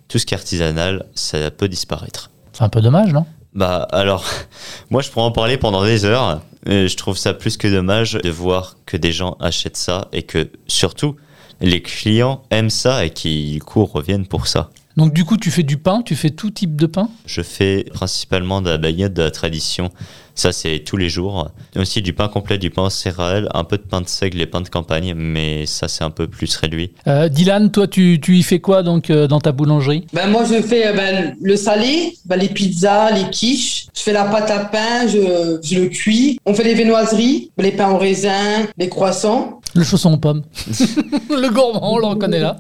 tout 0.09 0.19
ce 0.19 0.27
qui 0.27 0.35
est 0.35 0.37
artisanal, 0.37 1.07
ça 1.15 1.51
peut 1.51 1.69
disparaître. 1.69 2.31
C'est 2.53 2.65
un 2.65 2.69
peu 2.69 2.83
dommage, 2.83 3.15
non? 3.15 3.25
Bah 3.55 3.89
alors, 3.93 4.27
moi 4.91 5.01
je 5.01 5.09
pourrais 5.09 5.25
en 5.25 5.33
parler 5.33 5.57
pendant 5.57 5.85
des 5.85 6.05
heures. 6.05 6.43
Et 6.67 6.89
je 6.89 6.97
trouve 6.99 7.17
ça 7.17 7.33
plus 7.33 7.57
que 7.57 7.69
dommage 7.69 8.13
de 8.13 8.29
voir 8.29 8.77
que 8.85 8.99
des 8.99 9.13
gens 9.13 9.39
achètent 9.41 9.79
ça 9.79 10.09
et 10.13 10.25
que 10.25 10.51
surtout 10.67 11.17
les 11.63 11.81
clients 11.81 12.43
aiment 12.51 12.69
ça 12.69 13.07
et 13.07 13.11
qui 13.11 13.53
du 13.53 13.63
coup 13.63 13.87
reviennent 13.87 14.27
pour 14.27 14.47
ça. 14.47 14.71
Donc 14.97 15.15
du 15.15 15.25
coup, 15.25 15.39
tu 15.39 15.51
fais 15.51 15.63
du 15.63 15.79
pain, 15.79 16.03
tu 16.03 16.17
fais 16.17 16.31
tout 16.31 16.51
type 16.51 16.77
de 16.77 16.87
pain? 16.87 17.09
Je 17.25 17.41
fais 17.41 17.85
principalement 17.95 18.61
de 18.61 18.69
la 18.69 18.77
baguette 18.77 19.15
de 19.15 19.23
la 19.23 19.31
tradition. 19.31 19.91
Ça, 20.41 20.53
c'est 20.53 20.79
tous 20.79 20.97
les 20.97 21.11
jours. 21.11 21.51
Aussi 21.77 22.01
du 22.01 22.15
pain 22.15 22.29
complet, 22.29 22.57
du 22.57 22.71
pain 22.71 22.85
en 22.85 22.89
céréales, 22.89 23.47
un 23.53 23.63
peu 23.63 23.77
de 23.77 23.83
pain 23.83 24.01
de 24.01 24.09
seigle 24.09 24.41
et 24.41 24.47
pain 24.47 24.63
de 24.63 24.71
campagne, 24.71 25.13
mais 25.15 25.67
ça, 25.67 25.87
c'est 25.87 26.03
un 26.03 26.09
peu 26.09 26.29
plus 26.29 26.57
réduit. 26.57 26.95
Euh, 27.07 27.29
Dylan, 27.29 27.71
toi, 27.71 27.87
tu, 27.87 28.19
tu 28.23 28.39
y 28.39 28.43
fais 28.43 28.59
quoi 28.59 28.83
donc 28.83 29.11
euh, 29.11 29.27
dans 29.27 29.39
ta 29.39 29.53
boulangerie? 29.53 30.07
Ben, 30.15 30.29
moi, 30.31 30.45
je 30.51 30.63
fais 30.63 30.87
euh, 30.87 30.93
ben, 30.95 31.37
le 31.43 31.57
salé, 31.57 32.15
ben, 32.25 32.37
les 32.37 32.49
pizzas, 32.49 33.11
les 33.11 33.29
quiches. 33.29 33.89
Je 33.95 34.01
fais 34.01 34.15
la 34.15 34.25
pâte 34.25 34.51
à 34.51 34.61
pain, 34.61 35.07
je, 35.07 35.59
je 35.63 35.79
le 35.79 35.89
cuis. 35.89 36.39
On 36.47 36.55
fait 36.55 36.65
les 36.65 36.73
viennoiseries, 36.73 37.51
les 37.59 37.73
pains 37.73 37.91
au 37.91 37.99
raisin, 37.99 38.67
les 38.79 38.89
croissants. 38.89 39.61
Le 39.75 39.85
chausson 39.85 40.15
aux 40.15 40.17
pommes. 40.17 40.45
le 41.29 41.53
gourmand, 41.53 41.93
on 41.93 41.99
le 41.99 42.07
reconnaît 42.07 42.41
là. 42.41 42.57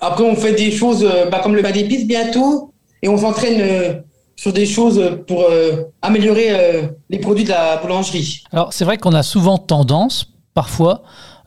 Après, 0.00 0.22
on 0.22 0.36
fait 0.36 0.52
des 0.52 0.70
choses 0.70 1.04
ben, 1.32 1.40
comme 1.42 1.56
le 1.56 1.62
pain 1.62 1.72
d'épices 1.72 2.06
bientôt. 2.06 2.72
Et 3.02 3.08
on 3.08 3.16
s'entraîne 3.16 3.60
euh, 3.60 3.94
sur 4.38 4.52
des 4.52 4.66
choses 4.66 5.18
pour 5.26 5.46
euh, 5.50 5.82
améliorer 6.00 6.50
euh, 6.50 6.82
les 7.10 7.18
produits 7.18 7.42
de 7.42 7.48
la 7.50 7.76
boulangerie. 7.78 8.44
Alors 8.52 8.72
c'est 8.72 8.84
vrai 8.84 8.96
qu'on 8.96 9.12
a 9.12 9.24
souvent 9.24 9.58
tendance, 9.58 10.32
parfois, 10.54 11.02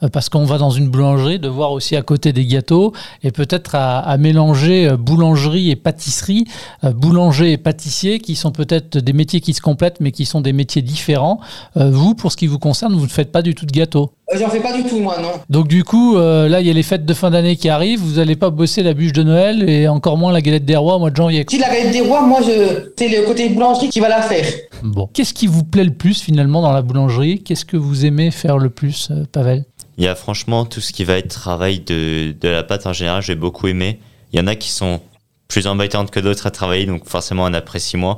parce 0.09 0.29
qu'on 0.29 0.45
va 0.45 0.57
dans 0.57 0.69
une 0.69 0.89
boulangerie, 0.89 1.39
de 1.39 1.47
voir 1.47 1.71
aussi 1.71 1.95
à 1.95 2.01
côté 2.01 2.33
des 2.33 2.45
gâteaux 2.45 2.93
et 3.23 3.31
peut-être 3.31 3.75
à, 3.75 3.99
à 3.99 4.17
mélanger 4.17 4.87
euh, 4.87 4.97
boulangerie 4.97 5.69
et 5.69 5.75
pâtisserie, 5.75 6.45
euh, 6.83 6.91
boulanger 6.91 7.51
et 7.51 7.57
pâtissier, 7.57 8.19
qui 8.19 8.35
sont 8.35 8.51
peut-être 8.51 8.97
des 8.97 9.13
métiers 9.13 9.41
qui 9.41 9.53
se 9.53 9.61
complètent, 9.61 9.99
mais 9.99 10.11
qui 10.11 10.25
sont 10.25 10.41
des 10.41 10.53
métiers 10.53 10.81
différents. 10.81 11.39
Euh, 11.77 11.89
vous, 11.91 12.15
pour 12.15 12.31
ce 12.31 12.37
qui 12.37 12.47
vous 12.47 12.59
concerne, 12.59 12.93
vous 12.95 13.05
ne 13.05 13.07
faites 13.07 13.31
pas 13.31 13.41
du 13.41 13.55
tout 13.55 13.65
de 13.65 13.71
gâteaux. 13.71 14.11
Euh, 14.33 14.37
J'en 14.39 14.49
fais 14.49 14.61
pas 14.61 14.73
du 14.75 14.83
tout, 14.83 14.99
moi, 14.99 15.17
non. 15.21 15.31
Donc 15.49 15.67
du 15.67 15.83
coup, 15.83 16.17
euh, 16.17 16.47
là, 16.47 16.61
il 16.61 16.67
y 16.67 16.69
a 16.69 16.73
les 16.73 16.83
fêtes 16.83 17.05
de 17.05 17.13
fin 17.13 17.31
d'année 17.31 17.55
qui 17.55 17.69
arrivent. 17.69 17.99
Vous 17.99 18.15
n'allez 18.15 18.35
pas 18.35 18.49
bosser 18.49 18.81
la 18.81 18.93
bûche 18.93 19.13
de 19.13 19.23
Noël 19.23 19.69
et 19.69 19.87
encore 19.87 20.17
moins 20.17 20.31
la 20.31 20.41
galette 20.41 20.65
des 20.65 20.75
rois 20.75 20.95
au 20.95 20.99
mois 20.99 21.11
de 21.11 21.15
janvier. 21.15 21.45
Si 21.49 21.57
la 21.57 21.67
galette 21.67 21.91
des 21.91 22.01
rois, 22.01 22.21
moi, 22.21 22.39
je... 22.41 22.91
c'est 22.97 23.09
le 23.09 23.25
côté 23.25 23.49
boulangerie 23.49 23.89
qui 23.89 23.99
va 23.99 24.09
la 24.09 24.21
faire. 24.21 24.45
Bon. 24.83 25.09
Qu'est-ce 25.13 25.33
qui 25.33 25.47
vous 25.47 25.63
plaît 25.63 25.83
le 25.83 25.93
plus 25.93 26.21
finalement 26.21 26.61
dans 26.61 26.71
la 26.71 26.81
boulangerie? 26.81 27.43
Qu'est-ce 27.43 27.65
que 27.65 27.77
vous 27.77 28.05
aimez 28.05 28.31
faire 28.31 28.57
le 28.57 28.69
plus, 28.69 29.09
euh, 29.11 29.25
Pavel? 29.31 29.65
Il 30.01 30.05
y 30.05 30.07
a 30.07 30.15
franchement 30.15 30.65
tout 30.65 30.81
ce 30.81 30.93
qui 30.93 31.03
va 31.03 31.19
être 31.19 31.27
travail 31.27 31.79
de, 31.79 32.31
de 32.31 32.49
la 32.49 32.63
pâte 32.63 32.87
en 32.87 32.91
général, 32.91 33.21
j'ai 33.21 33.35
beaucoup 33.35 33.67
aimé. 33.67 33.99
Il 34.33 34.39
y 34.39 34.41
en 34.41 34.47
a 34.47 34.55
qui 34.55 34.71
sont 34.71 34.99
plus 35.47 35.67
embêtantes 35.67 36.09
que 36.09 36.19
d'autres 36.19 36.47
à 36.47 36.49
travailler, 36.49 36.87
donc 36.87 37.07
forcément 37.07 37.43
on 37.43 37.53
apprécie 37.53 37.97
moins. 37.97 38.17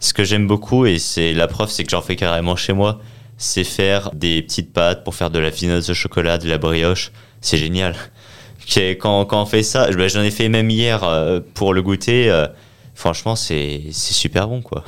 Ce 0.00 0.12
que 0.12 0.24
j'aime 0.24 0.48
beaucoup, 0.48 0.84
et 0.84 0.98
c'est 0.98 1.32
la 1.32 1.46
preuve, 1.46 1.70
c'est 1.70 1.84
que 1.84 1.92
j'en 1.92 2.02
fais 2.02 2.16
carrément 2.16 2.56
chez 2.56 2.72
moi, 2.72 2.98
c'est 3.38 3.62
faire 3.62 4.10
des 4.12 4.42
petites 4.42 4.72
pâtes 4.72 5.04
pour 5.04 5.14
faire 5.14 5.30
de 5.30 5.38
la 5.38 5.52
finesse 5.52 5.86
de 5.86 5.94
chocolat, 5.94 6.38
de 6.38 6.48
la 6.48 6.58
brioche. 6.58 7.12
C'est 7.40 7.56
génial. 7.56 7.94
Quand, 8.98 9.24
quand 9.24 9.42
on 9.42 9.46
fait 9.46 9.62
ça, 9.62 9.90
ben, 9.92 10.08
j'en 10.08 10.22
ai 10.22 10.30
fait 10.32 10.48
même 10.48 10.70
hier 10.70 11.04
euh, 11.04 11.38
pour 11.54 11.72
le 11.72 11.82
goûter. 11.82 12.30
Franchement, 12.94 13.36
c'est 13.36 13.82
c'est 13.92 14.12
super 14.14 14.48
bon, 14.48 14.62
quoi. 14.62 14.84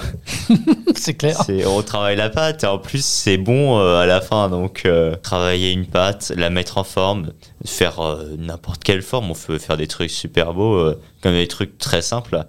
C'est 0.97 1.15
clair. 1.15 1.43
C'est- 1.45 1.67
On 1.67 1.83
travaille 1.83 2.17
la 2.17 2.31
pâte 2.31 2.63
et 2.65 2.67
en 2.67 2.79
plus 2.79 3.05
c'est 3.05 3.37
bon 3.37 3.79
euh, 3.79 3.99
à 3.99 4.07
la 4.07 4.21
fin. 4.21 4.49
Donc 4.49 4.83
euh, 4.87 5.17
travailler 5.17 5.73
une 5.73 5.87
pâte, 5.87 6.33
la 6.37 6.51
mettre 6.51 6.79
en 6.79 6.85
forme, 6.85 7.33
faire 7.65 8.01
euh, 8.01 8.37
n'importe 8.39 8.83
quelle 8.85 9.03
forme. 9.03 9.31
On 9.31 9.35
peut 9.35 9.59
faire 9.59 9.77
des 9.77 9.87
trucs 9.89 10.11
super 10.11 10.55
beaux, 10.55 10.93
comme 11.23 11.33
des 11.33 11.49
trucs 11.49 11.77
très 11.79 12.01
simples. 12.03 12.45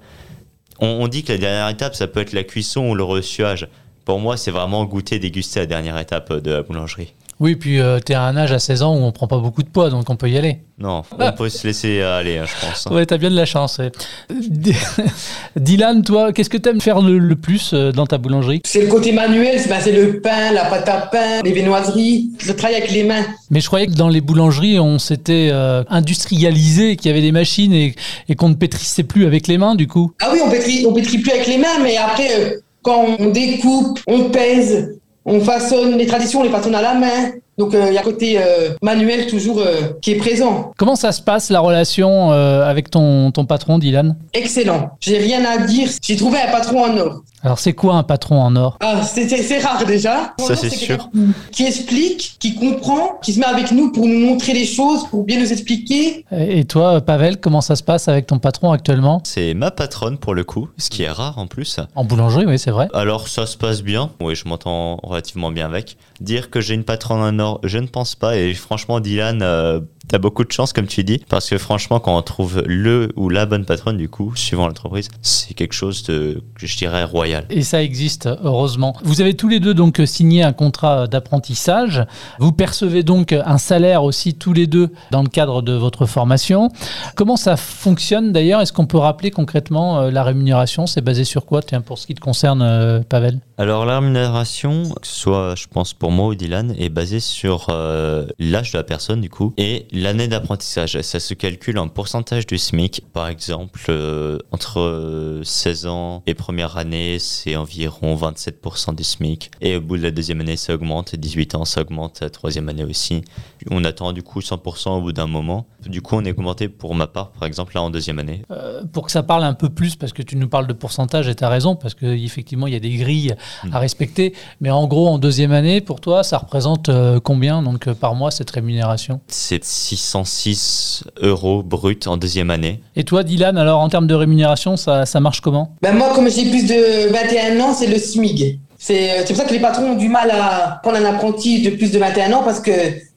On, 0.79 0.87
on 0.87 1.07
dit 1.07 1.23
que 1.23 1.31
la 1.33 1.37
dernière 1.39 1.69
étape 1.69 1.95
ça 1.95 2.07
peut 2.07 2.19
être 2.21 2.33
la 2.33 2.43
cuisson 2.43 2.89
ou 2.89 2.95
le 2.95 3.03
reçuage. 3.03 3.67
Pour 4.05 4.19
moi, 4.19 4.37
c'est 4.37 4.51
vraiment 4.51 4.85
goûter, 4.85 5.17
déguster 5.17 5.59
la 5.61 5.65
dernière 5.65 5.97
étape 5.97 6.31
de 6.31 6.51
la 6.51 6.61
boulangerie. 6.61 7.13
Oui, 7.39 7.55
puis 7.55 7.79
euh, 7.79 7.99
tu 8.03 8.13
es 8.13 8.15
à 8.15 8.23
un 8.23 8.37
âge 8.37 8.51
à 8.53 8.59
16 8.59 8.81
ans 8.83 8.95
où 8.95 8.99
on 9.03 9.11
prend 9.11 9.27
pas 9.27 9.39
beaucoup 9.39 9.61
de 9.61 9.67
poids, 9.67 9.89
donc 9.89 10.09
on 10.09 10.15
peut 10.15 10.29
y 10.29 10.37
aller. 10.37 10.59
Non, 10.79 11.03
on 11.19 11.31
peut 11.31 11.49
se 11.49 11.67
laisser 11.67 12.01
aller, 12.01 12.37
hein, 12.37 12.45
je 12.45 12.65
pense. 12.65 12.85
Ouais, 12.93 13.05
t'as 13.05 13.17
bien 13.17 13.29
de 13.29 13.35
la 13.35 13.45
chance. 13.45 13.77
ouais. 13.77 13.91
Dylan, 15.55 16.03
toi, 16.03 16.33
qu'est-ce 16.33 16.49
que 16.49 16.57
t'aimes 16.57 16.81
faire 16.81 17.01
le, 17.01 17.17
le 17.17 17.35
plus 17.35 17.71
euh, 17.73 17.91
dans 17.91 18.05
ta 18.05 18.17
boulangerie? 18.17 18.61
C'est 18.65 18.81
le 18.81 18.87
côté 18.87 19.11
manuel, 19.11 19.59
c'est 19.59 19.69
ben, 19.69 19.79
c'est 19.81 19.91
le 19.91 20.19
pain, 20.21 20.51
la 20.51 20.65
pâte 20.65 20.87
à 20.89 20.97
pain, 21.11 21.41
les 21.43 21.51
viennoiseries, 21.51 22.31
le 22.47 22.55
travail 22.55 22.75
avec 22.77 22.91
les 22.91 23.03
mains. 23.03 23.25
Mais 23.49 23.61
je 23.61 23.67
croyais 23.67 23.87
que 23.87 23.93
dans 23.93 24.09
les 24.09 24.21
boulangeries, 24.21 24.79
on 24.79 24.99
s'était 24.99 25.49
euh, 25.51 25.83
industrialisé, 25.89 26.95
qu'il 26.95 27.09
y 27.09 27.11
avait 27.11 27.21
des 27.21 27.31
machines 27.31 27.73
et, 27.73 27.95
et 28.29 28.35
qu'on 28.35 28.49
ne 28.49 28.55
pétrissait 28.55 29.03
plus 29.03 29.25
avec 29.25 29.47
les 29.47 29.57
mains, 29.57 29.75
du 29.75 29.87
coup. 29.87 30.11
Ah 30.21 30.29
oui, 30.33 30.39
on 30.45 30.49
pétrit, 30.49 30.85
on 30.87 30.93
pétrit 30.93 31.19
plus 31.19 31.31
avec 31.31 31.47
les 31.47 31.57
mains, 31.57 31.79
mais 31.83 31.97
après, 31.97 32.29
euh, 32.37 32.59
quand 32.81 33.05
on 33.19 33.29
découpe, 33.29 33.99
on 34.07 34.25
pèse, 34.29 34.97
on 35.25 35.39
façonne, 35.39 35.97
les 35.97 36.05
traditions, 36.05 36.41
on 36.41 36.43
les 36.43 36.49
façonne 36.49 36.75
à 36.75 36.81
la 36.81 36.93
main. 36.93 37.31
Donc 37.57 37.73
euh, 37.73 37.85
il 37.87 37.93
y 37.93 37.97
a 37.97 38.01
un 38.01 38.03
côté 38.03 38.37
euh, 38.37 38.71
manuel 38.81 39.27
toujours 39.27 39.59
euh, 39.59 39.93
qui 40.01 40.11
est 40.11 40.17
présent. 40.17 40.71
Comment 40.77 40.95
ça 40.97 41.11
se 41.13 41.21
passe 41.21 41.49
la 41.49 41.61
relation 41.61 42.31
euh, 42.33 42.69
avec 42.69 42.89
ton, 42.91 43.31
ton 43.31 43.45
patron, 43.45 43.79
Dylan? 43.79 44.17
Excellent. 44.33 44.89
J'ai 44.99 45.17
rien 45.19 45.43
à 45.45 45.59
dire. 45.59 45.89
J'ai 46.01 46.17
trouvé 46.17 46.39
un 46.39 46.51
patron 46.51 46.83
en 46.83 46.97
or. 46.97 47.21
Alors, 47.45 47.59
c'est 47.59 47.73
quoi 47.73 47.93
un 47.95 48.03
patron 48.03 48.41
en 48.41 48.55
or? 48.55 48.77
Ah, 48.81 49.03
c'est- 49.03 49.29
c'est 49.29 49.43
c'est 49.43 49.59
rare 49.59 49.85
déjà. 49.85 50.33
Ça, 50.39 50.55
c'est 50.55 50.69
sûr. 50.71 51.09
Qui 51.51 51.65
explique, 51.65 52.37
qui 52.39 52.55
comprend, 52.55 53.19
qui 53.23 53.33
se 53.33 53.39
met 53.39 53.45
avec 53.45 53.71
nous 53.71 53.91
pour 53.91 54.07
nous 54.07 54.17
montrer 54.17 54.53
les 54.53 54.65
choses, 54.65 55.05
pour 55.11 55.23
bien 55.23 55.39
nous 55.39 55.51
expliquer. 55.51 56.25
Et 56.31 56.65
toi, 56.65 57.01
Pavel, 57.01 57.39
comment 57.39 57.61
ça 57.61 57.75
se 57.75 57.83
passe 57.83 58.07
avec 58.07 58.25
ton 58.25 58.39
patron 58.39 58.71
actuellement? 58.71 59.21
C'est 59.23 59.53
ma 59.53 59.69
patronne 59.69 60.17
pour 60.17 60.33
le 60.33 60.43
coup, 60.43 60.69
ce 60.77 60.89
qui 60.89 61.03
est 61.03 61.09
rare 61.11 61.37
en 61.37 61.45
plus. 61.45 61.79
En 61.95 62.03
boulangerie, 62.03 62.45
oui, 62.47 62.57
c'est 62.57 62.71
vrai. 62.71 62.87
Alors 62.95 63.27
ça 63.27 63.45
se 63.45 63.57
passe 63.57 63.83
bien, 63.83 64.09
oui 64.19 64.33
je 64.35 64.47
m'entends 64.49 64.97
relativement 65.03 65.51
bien 65.51 65.65
avec. 65.67 65.97
Dire 66.21 66.49
que 66.49 66.61
j'ai 66.61 66.73
une 66.73 66.83
patronne 66.83 67.21
en 67.21 67.39
or, 67.43 67.59
je 67.63 67.77
ne 67.77 67.87
pense 67.87 68.15
pas 68.15 68.37
et 68.37 68.53
franchement 68.55 68.99
Dylan, 68.99 69.41
euh, 69.43 69.81
t'as 70.07 70.17
beaucoup 70.17 70.43
de 70.43 70.51
chance 70.51 70.73
comme 70.73 70.87
tu 70.87 71.03
dis, 71.03 71.21
parce 71.29 71.49
que 71.49 71.57
franchement 71.57 71.99
quand 71.99 72.17
on 72.17 72.21
trouve 72.21 72.63
le 72.65 73.11
ou 73.15 73.29
la 73.29 73.45
bonne 73.45 73.65
patronne 73.65 73.97
du 73.97 74.09
coup, 74.09 74.35
suivant 74.35 74.67
l'entreprise, 74.67 75.09
c'est 75.21 75.53
quelque 75.53 75.73
chose 75.73 76.03
de, 76.03 76.43
je 76.57 76.77
dirais, 76.77 77.03
royal. 77.03 77.45
Et 77.49 77.63
ça 77.63 77.83
existe, 77.83 78.29
heureusement. 78.43 78.95
Vous 79.03 79.21
avez 79.21 79.35
tous 79.35 79.47
les 79.47 79.59
deux 79.59 79.73
donc 79.73 80.01
signé 80.05 80.43
un 80.43 80.53
contrat 80.53 81.07
d'apprentissage. 81.07 82.05
Vous 82.39 82.51
percevez 82.51 83.03
donc 83.03 83.33
un 83.33 83.57
salaire 83.57 84.03
aussi 84.03 84.33
tous 84.33 84.53
les 84.53 84.67
deux 84.67 84.89
dans 85.11 85.23
le 85.23 85.29
cadre 85.29 85.61
de 85.61 85.73
votre 85.73 86.05
formation. 86.05 86.69
Comment 87.15 87.37
ça 87.37 87.57
fonctionne 87.57 88.31
d'ailleurs? 88.31 88.61
Est-ce 88.61 88.73
qu'on 88.73 88.87
peut 88.87 88.97
rappeler 88.97 89.31
concrètement 89.31 89.99
euh, 89.99 90.11
la 90.11 90.23
rémunération? 90.23 90.87
C'est 90.87 91.01
basé 91.01 91.23
sur 91.23 91.45
quoi 91.45 91.61
Tiens, 91.61 91.81
pour 91.81 91.97
ce 91.97 92.07
qui 92.07 92.15
te 92.15 92.21
concerne, 92.21 92.61
euh, 92.61 93.01
Pavel? 93.07 93.39
Alors 93.57 93.85
la 93.85 93.99
rémunération, 93.99 94.83
que 95.01 95.07
ce 95.07 95.15
soit 95.15 95.55
je 95.55 95.67
pense 95.67 95.93
pour 95.93 96.11
moi 96.11 96.27
ou 96.27 96.35
Dylan, 96.35 96.75
est 96.77 96.89
basée 96.89 97.19
sur 97.21 97.67
euh, 97.69 98.27
l'âge 98.37 98.73
de 98.73 98.77
la 98.77 98.83
personne 98.83 99.21
du 99.21 99.29
coup 99.29 99.53
et 99.57 99.87
l'année 99.95 100.27
d'apprentissage. 100.27 100.99
Ça 101.01 101.19
se 101.19 101.33
calcule 101.33 101.79
en 101.79 101.87
pourcentage 101.87 102.45
du 102.45 102.57
SMIC. 102.57 103.01
Par 103.13 103.27
exemple, 103.27 103.79
euh, 103.89 104.37
entre 104.51 104.79
euh, 104.79 105.43
16 105.43 105.87
ans 105.87 106.23
et 106.27 106.33
première 106.33 106.77
année, 106.77 107.17
c'est 107.19 107.55
environ 107.55 108.15
27% 108.15 108.95
du 108.95 109.03
SMIC. 109.03 109.51
Et 109.61 109.77
au 109.77 109.81
bout 109.81 109.97
de 109.97 110.03
la 110.03 110.11
deuxième 110.11 110.41
année, 110.41 110.57
ça 110.57 110.75
augmente. 110.75 111.15
18 111.15 111.55
ans, 111.55 111.65
ça 111.65 111.81
augmente. 111.81 112.19
La 112.21 112.29
troisième 112.29 112.69
année 112.69 112.83
aussi. 112.83 113.23
On 113.71 113.83
attend 113.83 114.11
du 114.11 114.21
coup 114.21 114.41
100% 114.41 114.97
au 114.97 115.01
bout 115.01 115.13
d'un 115.13 115.27
moment. 115.27 115.65
Du 115.85 116.01
coup, 116.01 116.15
on 116.15 116.25
est 116.25 116.31
augmenté 116.31 116.67
pour 116.67 116.95
ma 116.95 117.07
part, 117.07 117.29
par 117.31 117.47
exemple, 117.47 117.73
là 117.75 117.81
en 117.83 117.89
deuxième 117.89 118.19
année. 118.19 118.41
Euh, 118.51 118.81
Pour 118.91 119.05
que 119.05 119.11
ça 119.11 119.23
parle 119.23 119.43
un 119.43 119.53
peu 119.53 119.69
plus, 119.69 119.95
parce 119.95 120.13
que 120.13 120.21
tu 120.21 120.35
nous 120.35 120.47
parles 120.47 120.67
de 120.67 120.73
pourcentage 120.73 121.27
et 121.27 121.35
tu 121.35 121.43
as 121.43 121.49
raison, 121.49 121.75
parce 121.75 121.93
qu'effectivement, 121.93 122.67
il 122.67 122.73
y 122.73 122.75
a 122.75 122.79
des 122.79 122.95
grilles 122.95 123.35
à 123.71 123.79
respecter. 123.79 124.33
Mais 124.61 124.71
en 124.71 124.87
gros, 124.87 125.07
en 125.07 125.17
deuxième 125.17 125.51
année, 125.51 125.81
pour 125.81 126.01
toi, 126.01 126.23
ça 126.23 126.37
représente 126.37 126.89
euh, 126.89 127.19
combien 127.19 127.61
donc, 127.61 127.87
euh, 127.87 127.93
par 127.93 128.15
mois 128.15 128.31
cette 128.31 128.49
rémunération? 128.51 129.21
C'est 129.27 129.63
606 129.63 131.03
euros 131.21 131.63
brut 131.63 132.07
en 132.07 132.17
deuxième 132.17 132.49
année. 132.49 132.81
Et 132.95 133.03
toi, 133.03 133.23
Dylan, 133.23 133.57
alors 133.57 133.79
en 133.81 133.89
termes 133.89 134.07
de 134.07 134.15
rémunération, 134.15 134.77
ça, 134.77 135.05
ça 135.05 135.19
marche 135.19 135.41
comment? 135.41 135.75
Ben 135.81 135.95
moi, 135.95 136.13
comme 136.13 136.29
j'ai 136.29 136.49
plus 136.49 136.65
de 136.65 137.11
21 137.11 137.59
ans, 137.61 137.73
c'est 137.73 137.87
le 137.87 137.97
SMIG. 137.97 138.59
C'est 138.77 139.19
c'est 139.19 139.27
pour 139.33 139.37
ça 139.37 139.45
que 139.45 139.53
les 139.53 139.59
patrons 139.59 139.91
ont 139.91 139.95
du 139.95 140.09
mal 140.09 140.29
à 140.31 140.79
prendre 140.83 140.97
un 140.97 141.05
apprenti 141.05 141.61
de 141.61 141.71
plus 141.71 141.91
de 141.91 141.97
21 141.97 142.33
ans 142.33 142.43
parce 142.43 142.59
que 142.59 142.71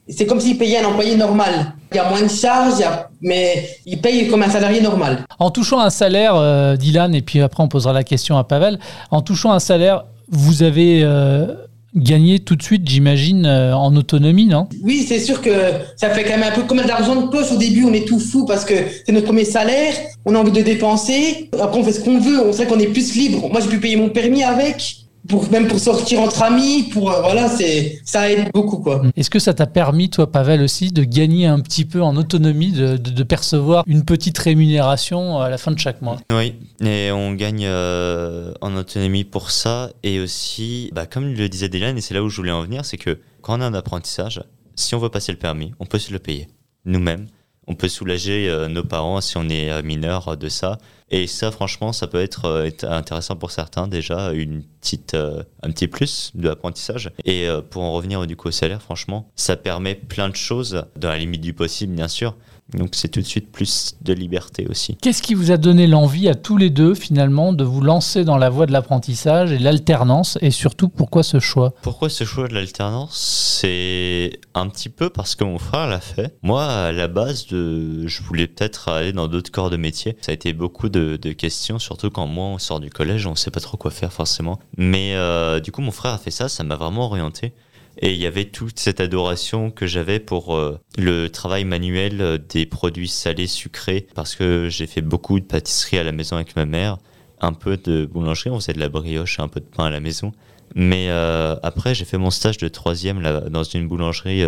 c'est 0.08 0.26
comme 0.26 0.40
s'ils 0.40 0.58
payaient 0.58 0.78
un 0.78 0.86
employé 0.86 1.16
normal. 1.16 1.74
Il 1.92 1.96
y 1.96 2.00
a 2.00 2.08
moins 2.08 2.22
de 2.22 2.28
charges, 2.28 2.80
il 2.80 2.86
mais 3.20 3.68
ils 3.86 4.00
payent 4.00 4.28
comme 4.28 4.42
un 4.42 4.50
salarié 4.50 4.80
normal. 4.80 5.24
En 5.38 5.50
touchant 5.50 5.80
un 5.80 5.90
salaire, 5.90 6.34
euh, 6.36 6.76
Dylan, 6.76 7.14
et 7.14 7.22
puis 7.22 7.40
après 7.40 7.62
on 7.62 7.68
posera 7.68 7.92
la 7.92 8.04
question 8.04 8.36
à 8.36 8.44
Pavel, 8.44 8.78
en 9.10 9.22
touchant 9.22 9.52
un 9.52 9.58
salaire, 9.58 10.04
vous 10.30 10.62
avez 10.62 11.00
euh, 11.02 11.46
gagné 11.94 12.38
tout 12.38 12.56
de 12.56 12.62
suite, 12.62 12.88
j'imagine, 12.88 13.46
euh, 13.46 13.74
en 13.74 13.94
autonomie, 13.96 14.46
non? 14.46 14.68
Oui, 14.82 15.04
c'est 15.08 15.20
sûr 15.20 15.40
que 15.40 15.50
ça 15.96 16.10
fait 16.10 16.24
quand 16.24 16.36
même 16.38 16.48
un 16.52 16.54
peu 16.54 16.62
comme 16.62 16.80
d'argent 16.82 17.16
de 17.16 17.28
poche. 17.28 17.50
Au 17.52 17.56
début, 17.56 17.84
on 17.84 17.92
est 17.92 18.06
tout 18.06 18.20
fou 18.20 18.44
parce 18.44 18.64
que 18.64 18.74
c'est 19.04 19.12
notre 19.12 19.26
premier 19.26 19.44
salaire, 19.44 19.94
on 20.24 20.34
a 20.34 20.38
envie 20.38 20.52
de 20.52 20.62
dépenser. 20.62 21.50
Après, 21.60 21.80
on 21.80 21.84
fait 21.84 21.92
ce 21.92 22.00
qu'on 22.00 22.18
veut, 22.18 22.46
on 22.46 22.52
sait 22.52 22.66
qu'on 22.66 22.78
est 22.78 22.88
plus 22.88 23.14
libre. 23.14 23.48
Moi, 23.50 23.60
j'ai 23.60 23.68
pu 23.68 23.80
payer 23.80 23.96
mon 23.96 24.10
permis 24.10 24.44
avec, 24.44 24.97
pour, 25.28 25.50
même 25.50 25.68
pour 25.68 25.78
sortir 25.78 26.20
entre 26.20 26.42
amis, 26.42 26.84
pour, 26.92 27.10
euh, 27.12 27.20
voilà, 27.20 27.48
c'est, 27.48 28.00
ça 28.04 28.30
aide 28.30 28.50
beaucoup, 28.52 28.78
quoi. 28.78 29.02
Est-ce 29.16 29.30
que 29.30 29.38
ça 29.38 29.54
t'a 29.54 29.66
permis, 29.66 30.10
toi, 30.10 30.30
Pavel, 30.32 30.62
aussi, 30.62 30.90
de 30.90 31.04
gagner 31.04 31.46
un 31.46 31.60
petit 31.60 31.84
peu 31.84 32.02
en 32.02 32.16
autonomie, 32.16 32.72
de, 32.72 32.96
de- 32.96 33.10
de 33.10 33.22
percevoir 33.22 33.84
une 33.86 34.04
petite 34.04 34.38
rémunération 34.38 35.38
à 35.38 35.48
la 35.50 35.58
fin 35.58 35.70
de 35.70 35.78
chaque 35.78 36.02
mois? 36.02 36.18
Oui, 36.32 36.54
et 36.80 37.10
on 37.12 37.32
gagne 37.34 37.64
euh, 37.66 38.52
en 38.60 38.74
autonomie 38.76 39.24
pour 39.24 39.50
ça. 39.50 39.90
Et 40.02 40.20
aussi, 40.20 40.90
bah, 40.94 41.06
comme 41.06 41.32
le 41.32 41.48
disait 41.48 41.68
Dylan, 41.68 41.96
et 41.96 42.00
c'est 42.00 42.14
là 42.14 42.22
où 42.22 42.28
je 42.28 42.36
voulais 42.36 42.50
en 42.52 42.62
venir, 42.62 42.84
c'est 42.84 42.96
que 42.98 43.18
quand 43.42 43.58
on 43.58 43.60
a 43.60 43.66
un 43.66 43.74
apprentissage, 43.74 44.42
si 44.74 44.94
on 44.94 44.98
veut 44.98 45.08
passer 45.08 45.32
le 45.32 45.38
permis, 45.38 45.72
on 45.80 45.86
peut 45.86 45.98
se 45.98 46.12
le 46.12 46.18
payer 46.18 46.48
nous-mêmes. 46.84 47.26
On 47.70 47.74
peut 47.74 47.88
soulager 47.88 48.48
euh, 48.48 48.66
nos 48.66 48.82
parents 48.82 49.20
si 49.20 49.36
on 49.36 49.46
est 49.50 49.70
euh, 49.70 49.82
mineur 49.82 50.28
euh, 50.28 50.36
de 50.36 50.48
ça. 50.48 50.78
Et 51.10 51.26
ça, 51.26 51.50
franchement, 51.50 51.92
ça 51.92 52.06
peut 52.06 52.20
être, 52.20 52.84
intéressant 52.84 53.36
pour 53.36 53.50
certains 53.50 53.88
déjà, 53.88 54.30
un 54.30 55.70
petit 55.70 55.88
plus 55.88 56.32
de 56.34 56.48
l'apprentissage. 56.48 57.12
Et 57.24 57.48
pour 57.70 57.82
en 57.82 57.94
revenir 57.94 58.26
du 58.26 58.36
coup 58.36 58.48
au 58.48 58.50
salaire, 58.50 58.82
franchement, 58.82 59.30
ça 59.34 59.56
permet 59.56 59.94
plein 59.94 60.28
de 60.28 60.36
choses, 60.36 60.84
dans 60.96 61.08
la 61.08 61.16
limite 61.16 61.40
du 61.40 61.54
possible, 61.54 61.94
bien 61.94 62.08
sûr. 62.08 62.36
Donc 62.74 62.90
c'est 62.92 63.08
tout 63.08 63.20
de 63.20 63.26
suite 63.26 63.50
plus 63.50 63.94
de 64.02 64.12
liberté 64.12 64.66
aussi. 64.68 64.96
Qu'est-ce 64.96 65.22
qui 65.22 65.34
vous 65.34 65.50
a 65.50 65.56
donné 65.56 65.86
l'envie 65.86 66.28
à 66.28 66.34
tous 66.34 66.58
les 66.58 66.68
deux, 66.68 66.94
finalement, 66.94 67.52
de 67.52 67.64
vous 67.64 67.80
lancer 67.80 68.24
dans 68.24 68.36
la 68.36 68.50
voie 68.50 68.66
de 68.66 68.72
l'apprentissage 68.72 69.52
et 69.52 69.58
l'alternance? 69.58 70.36
Et 70.42 70.50
surtout, 70.50 70.88
pourquoi 70.88 71.22
ce 71.22 71.40
choix? 71.40 71.72
Pourquoi 71.82 72.10
ce 72.10 72.24
choix 72.24 72.46
de 72.46 72.54
l'alternance? 72.54 73.16
C'est 73.60 74.38
un 74.54 74.68
petit 74.68 74.90
peu 74.90 75.08
parce 75.08 75.34
que 75.34 75.44
mon 75.44 75.58
frère 75.58 75.86
l'a 75.86 76.00
fait. 76.00 76.36
Moi, 76.42 76.64
à 76.64 76.92
la 76.92 77.08
base, 77.08 77.46
de... 77.46 78.06
je 78.06 78.22
voulais 78.22 78.46
peut-être 78.46 78.88
aller 78.88 79.12
dans 79.12 79.28
d'autres 79.28 79.50
corps 79.50 79.70
de 79.70 79.76
métier. 79.76 80.16
Ça 80.20 80.32
a 80.32 80.34
été 80.34 80.52
beaucoup 80.52 80.90
de, 80.90 81.16
de 81.16 81.32
questions, 81.32 81.78
surtout 81.78 82.10
quand 82.10 82.26
moi, 82.26 82.46
on 82.46 82.58
sort 82.58 82.80
du 82.80 82.90
collège, 82.90 83.26
on 83.26 83.34
sait 83.34 83.50
pas 83.50 83.60
trop 83.60 83.78
quoi 83.78 83.90
faire 83.90 84.12
forcément. 84.12 84.58
Mais 84.76 85.14
euh, 85.14 85.60
du 85.60 85.72
coup, 85.72 85.80
mon 85.80 85.90
frère 85.90 86.12
a 86.12 86.18
fait 86.18 86.30
ça, 86.30 86.48
ça 86.48 86.64
m'a 86.64 86.76
vraiment 86.76 87.06
orienté. 87.06 87.54
Et 88.00 88.12
il 88.12 88.18
y 88.18 88.26
avait 88.26 88.44
toute 88.44 88.78
cette 88.78 89.00
adoration 89.00 89.70
que 89.70 89.86
j'avais 89.86 90.20
pour 90.20 90.54
euh, 90.54 90.78
le 90.96 91.28
travail 91.28 91.64
manuel 91.64 92.20
euh, 92.20 92.38
des 92.38 92.64
produits 92.64 93.08
salés, 93.08 93.48
sucrés, 93.48 94.06
parce 94.14 94.36
que 94.36 94.68
j'ai 94.70 94.86
fait 94.86 95.00
beaucoup 95.00 95.40
de 95.40 95.44
pâtisserie 95.44 95.98
à 95.98 96.04
la 96.04 96.12
maison 96.12 96.36
avec 96.36 96.54
ma 96.54 96.64
mère, 96.64 96.98
un 97.40 97.52
peu 97.52 97.76
de 97.76 98.06
boulangerie, 98.06 98.50
on 98.50 98.60
faisait 98.60 98.72
de 98.72 98.80
la 98.80 98.88
brioche, 98.88 99.40
un 99.40 99.48
peu 99.48 99.60
de 99.60 99.66
pain 99.66 99.84
à 99.84 99.90
la 99.90 100.00
maison. 100.00 100.32
Mais 100.74 101.06
euh, 101.08 101.56
après, 101.62 101.94
j'ai 101.94 102.04
fait 102.04 102.18
mon 102.18 102.30
stage 102.30 102.58
de 102.58 102.68
troisième 102.68 103.22
dans 103.50 103.64
une 103.64 103.88
boulangerie 103.88 104.44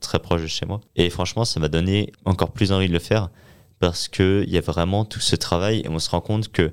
très 0.00 0.18
proche 0.18 0.42
de 0.42 0.46
chez 0.46 0.66
moi. 0.66 0.80
Et 0.96 1.08
franchement, 1.08 1.44
ça 1.44 1.60
m'a 1.60 1.68
donné 1.68 2.12
encore 2.24 2.50
plus 2.50 2.72
envie 2.72 2.88
de 2.88 2.92
le 2.92 2.98
faire 2.98 3.30
parce 3.78 4.08
qu'il 4.08 4.48
y 4.48 4.58
a 4.58 4.60
vraiment 4.60 5.04
tout 5.04 5.20
ce 5.20 5.36
travail 5.36 5.82
et 5.84 5.88
on 5.88 5.98
se 5.98 6.10
rend 6.10 6.20
compte 6.20 6.50
que 6.50 6.72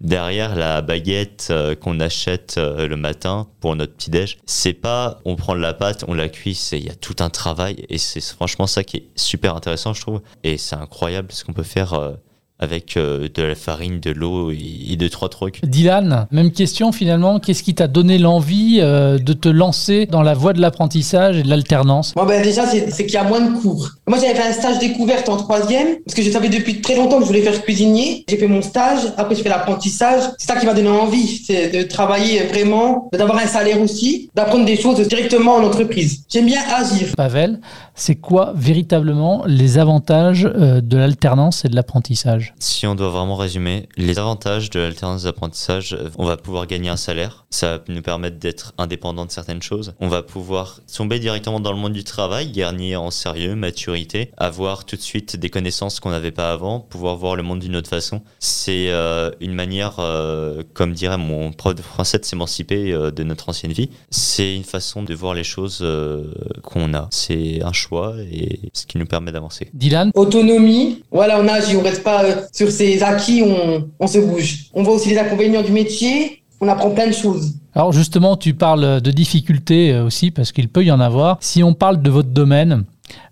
derrière 0.00 0.54
la 0.56 0.82
baguette 0.82 1.48
euh, 1.50 1.74
qu'on 1.74 2.00
achète 2.00 2.56
euh, 2.58 2.86
le 2.86 2.96
matin 2.96 3.48
pour 3.60 3.76
notre 3.76 3.94
petit-déj, 3.94 4.38
c'est 4.46 4.74
pas 4.74 5.20
on 5.24 5.36
prend 5.36 5.54
de 5.54 5.60
la 5.60 5.74
pâte, 5.74 6.04
on 6.08 6.14
la 6.14 6.28
cuit, 6.28 6.54
c'est 6.54 6.78
il 6.78 6.86
y 6.86 6.90
a 6.90 6.94
tout 6.94 7.16
un 7.20 7.30
travail 7.30 7.84
et 7.88 7.98
c'est 7.98 8.22
franchement 8.22 8.66
ça 8.66 8.84
qui 8.84 8.98
est 8.98 9.08
super 9.16 9.56
intéressant, 9.56 9.92
je 9.92 10.00
trouve. 10.00 10.20
Et 10.44 10.58
c'est 10.58 10.76
incroyable 10.76 11.32
ce 11.32 11.44
qu'on 11.44 11.52
peut 11.52 11.62
faire 11.62 11.94
euh, 11.94 12.12
avec 12.58 12.96
euh, 12.96 13.28
de 13.34 13.42
la 13.42 13.54
farine, 13.54 14.00
de 14.00 14.10
l'eau 14.10 14.50
et, 14.50 14.58
et 14.90 14.96
de 14.96 15.08
trois 15.08 15.28
trucs. 15.28 15.64
Dylan, 15.64 16.26
même 16.30 16.50
question 16.50 16.92
finalement. 16.92 17.38
Qu'est-ce 17.38 17.62
qui 17.62 17.74
t'a 17.74 17.88
donné 17.88 18.18
l'envie 18.18 18.78
euh, 18.80 19.18
de 19.18 19.32
te 19.32 19.48
lancer 19.48 20.06
dans 20.06 20.22
la 20.22 20.34
voie 20.34 20.52
de 20.52 20.60
l'apprentissage 20.60 21.36
et 21.36 21.42
de 21.42 21.48
l'alternance? 21.48 22.14
Moi, 22.16 22.24
ben, 22.24 22.42
déjà, 22.42 22.66
c'est 22.66 22.90
c'est 22.90 23.04
qu'il 23.04 23.14
y 23.14 23.18
a 23.18 23.24
moins 23.24 23.40
de 23.40 23.58
cours. 23.58 23.90
Moi, 24.06 24.18
j'avais 24.18 24.34
fait 24.34 24.48
un 24.48 24.52
stage 24.52 24.78
découverte 24.78 25.28
en 25.28 25.36
troisième, 25.36 25.96
parce 26.04 26.14
que 26.14 26.22
je 26.22 26.30
savais 26.30 26.48
depuis 26.48 26.80
très 26.80 26.96
longtemps 26.96 27.16
que 27.18 27.24
je 27.24 27.28
voulais 27.28 27.42
faire 27.42 27.62
cuisinier. 27.62 28.24
J'ai 28.28 28.36
fait 28.36 28.48
mon 28.48 28.62
stage, 28.62 29.00
après, 29.16 29.34
j'ai 29.34 29.42
fait 29.42 29.48
l'apprentissage. 29.48 30.22
C'est 30.38 30.46
ça 30.46 30.58
qui 30.58 30.64
m'a 30.64 30.74
donné 30.74 30.88
envie, 30.88 31.42
c'est 31.44 31.68
de 31.70 31.82
travailler 31.82 32.44
vraiment, 32.44 33.10
d'avoir 33.12 33.38
un 33.38 33.46
salaire 33.46 33.80
aussi, 33.80 34.30
d'apprendre 34.34 34.64
des 34.64 34.76
choses 34.76 35.06
directement 35.06 35.56
en 35.56 35.64
entreprise. 35.64 36.24
J'aime 36.30 36.46
bien 36.46 36.60
agir. 36.74 37.08
Pavel, 37.16 37.60
c'est 37.94 38.14
quoi 38.14 38.52
véritablement 38.56 39.44
les 39.46 39.78
avantages 39.78 40.46
euh, 40.46 40.80
de 40.80 40.96
l'alternance 40.96 41.64
et 41.64 41.68
de 41.68 41.74
l'apprentissage? 41.74 42.45
Si 42.58 42.86
on 42.86 42.94
doit 42.94 43.10
vraiment 43.10 43.36
résumer, 43.36 43.88
les 43.96 44.18
avantages 44.18 44.70
de 44.70 44.80
l'alternance 44.80 45.24
d'apprentissage, 45.24 45.96
on 46.18 46.24
va 46.24 46.36
pouvoir 46.36 46.66
gagner 46.66 46.88
un 46.88 46.96
salaire, 46.96 47.46
ça 47.50 47.78
va 47.78 47.84
nous 47.88 48.02
permettre 48.02 48.38
d'être 48.38 48.72
indépendant 48.78 49.24
de 49.24 49.30
certaines 49.30 49.62
choses, 49.62 49.94
on 50.00 50.08
va 50.08 50.22
pouvoir 50.22 50.80
tomber 50.94 51.18
directement 51.18 51.60
dans 51.60 51.72
le 51.72 51.78
monde 51.78 51.92
du 51.92 52.04
travail, 52.04 52.50
gagner 52.50 52.96
en 52.96 53.10
sérieux, 53.10 53.54
maturité, 53.54 54.30
avoir 54.36 54.84
tout 54.84 54.96
de 54.96 55.02
suite 55.02 55.36
des 55.36 55.50
connaissances 55.50 56.00
qu'on 56.00 56.10
n'avait 56.10 56.32
pas 56.32 56.52
avant, 56.52 56.80
pouvoir 56.80 57.16
voir 57.16 57.36
le 57.36 57.42
monde 57.42 57.60
d'une 57.60 57.76
autre 57.76 57.88
façon. 57.88 58.22
C'est 58.38 58.90
euh, 58.90 59.30
une 59.40 59.54
manière, 59.54 59.96
euh, 59.98 60.62
comme 60.74 60.92
dirait 60.92 61.18
mon 61.18 61.52
prof 61.52 61.74
de 61.74 61.82
français, 61.82 62.18
de 62.18 62.24
s'émanciper 62.24 62.92
euh, 62.92 63.10
de 63.10 63.22
notre 63.22 63.48
ancienne 63.48 63.72
vie. 63.72 63.90
C'est 64.10 64.54
une 64.54 64.64
façon 64.64 65.02
de 65.02 65.14
voir 65.14 65.34
les 65.34 65.44
choses 65.44 65.80
euh, 65.82 66.24
qu'on 66.62 66.94
a. 66.94 67.08
C'est 67.10 67.62
un 67.62 67.72
choix 67.72 68.14
et 68.30 68.60
ce 68.72 68.86
qui 68.86 68.98
nous 68.98 69.06
permet 69.06 69.32
d'avancer. 69.32 69.68
Dylan? 69.74 70.10
Autonomie, 70.14 71.02
voilà, 71.10 71.40
on 71.40 71.48
agit, 71.48 71.76
on 71.76 71.82
reste 71.82 72.02
pas 72.02 72.24
euh, 72.24 72.35
sur 72.52 72.70
ses 72.70 73.02
acquis, 73.02 73.42
on, 73.44 73.88
on 73.98 74.06
se 74.06 74.18
bouge. 74.18 74.66
On 74.74 74.82
voit 74.82 74.94
aussi 74.94 75.10
les 75.10 75.18
inconvénients 75.18 75.62
du 75.62 75.72
métier, 75.72 76.42
on 76.60 76.68
apprend 76.68 76.90
plein 76.90 77.06
de 77.08 77.12
choses. 77.12 77.54
Alors 77.74 77.92
justement, 77.92 78.36
tu 78.36 78.54
parles 78.54 79.00
de 79.00 79.10
difficultés 79.10 79.92
euh, 79.92 80.06
aussi, 80.06 80.30
parce 80.30 80.52
qu'il 80.52 80.68
peut 80.68 80.84
y 80.84 80.90
en 80.90 81.00
avoir. 81.00 81.38
Si 81.40 81.62
on 81.62 81.74
parle 81.74 82.00
de 82.00 82.10
votre 82.10 82.30
domaine, 82.30 82.84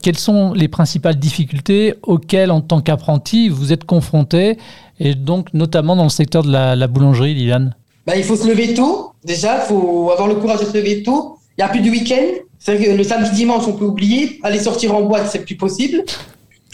quelles 0.02 0.18
sont 0.18 0.52
les 0.52 0.68
principales 0.68 1.16
difficultés 1.16 1.94
auxquelles, 2.02 2.50
en 2.50 2.60
tant 2.60 2.80
qu'apprenti, 2.80 3.48
vous 3.48 3.72
êtes 3.72 3.84
confronté, 3.84 4.58
et 5.00 5.14
donc 5.14 5.52
notamment 5.54 5.96
dans 5.96 6.04
le 6.04 6.10
secteur 6.10 6.42
de 6.42 6.52
la, 6.52 6.76
la 6.76 6.86
boulangerie, 6.86 7.34
Dylan 7.34 7.74
Bah, 8.06 8.16
il 8.16 8.24
faut 8.24 8.36
se 8.36 8.46
lever 8.46 8.74
tôt, 8.74 9.12
déjà, 9.24 9.62
il 9.62 9.68
faut 9.68 10.10
avoir 10.12 10.28
le 10.28 10.34
courage 10.34 10.60
de 10.60 10.66
se 10.66 10.76
lever 10.76 11.02
tôt. 11.02 11.38
Il 11.56 11.62
n'y 11.62 11.64
a 11.64 11.68
plus 11.68 11.80
de 11.80 11.90
week-end, 11.90 12.44
c'est 12.58 12.76
que 12.78 12.90
le 12.90 13.04
samedi, 13.04 13.30
dimanche, 13.30 13.64
on 13.68 13.74
peut 13.74 13.84
oublier. 13.84 14.40
Aller 14.42 14.58
sortir 14.58 14.94
en 14.94 15.02
boîte, 15.02 15.28
c'est 15.30 15.44
plus 15.44 15.56
possible. 15.56 16.02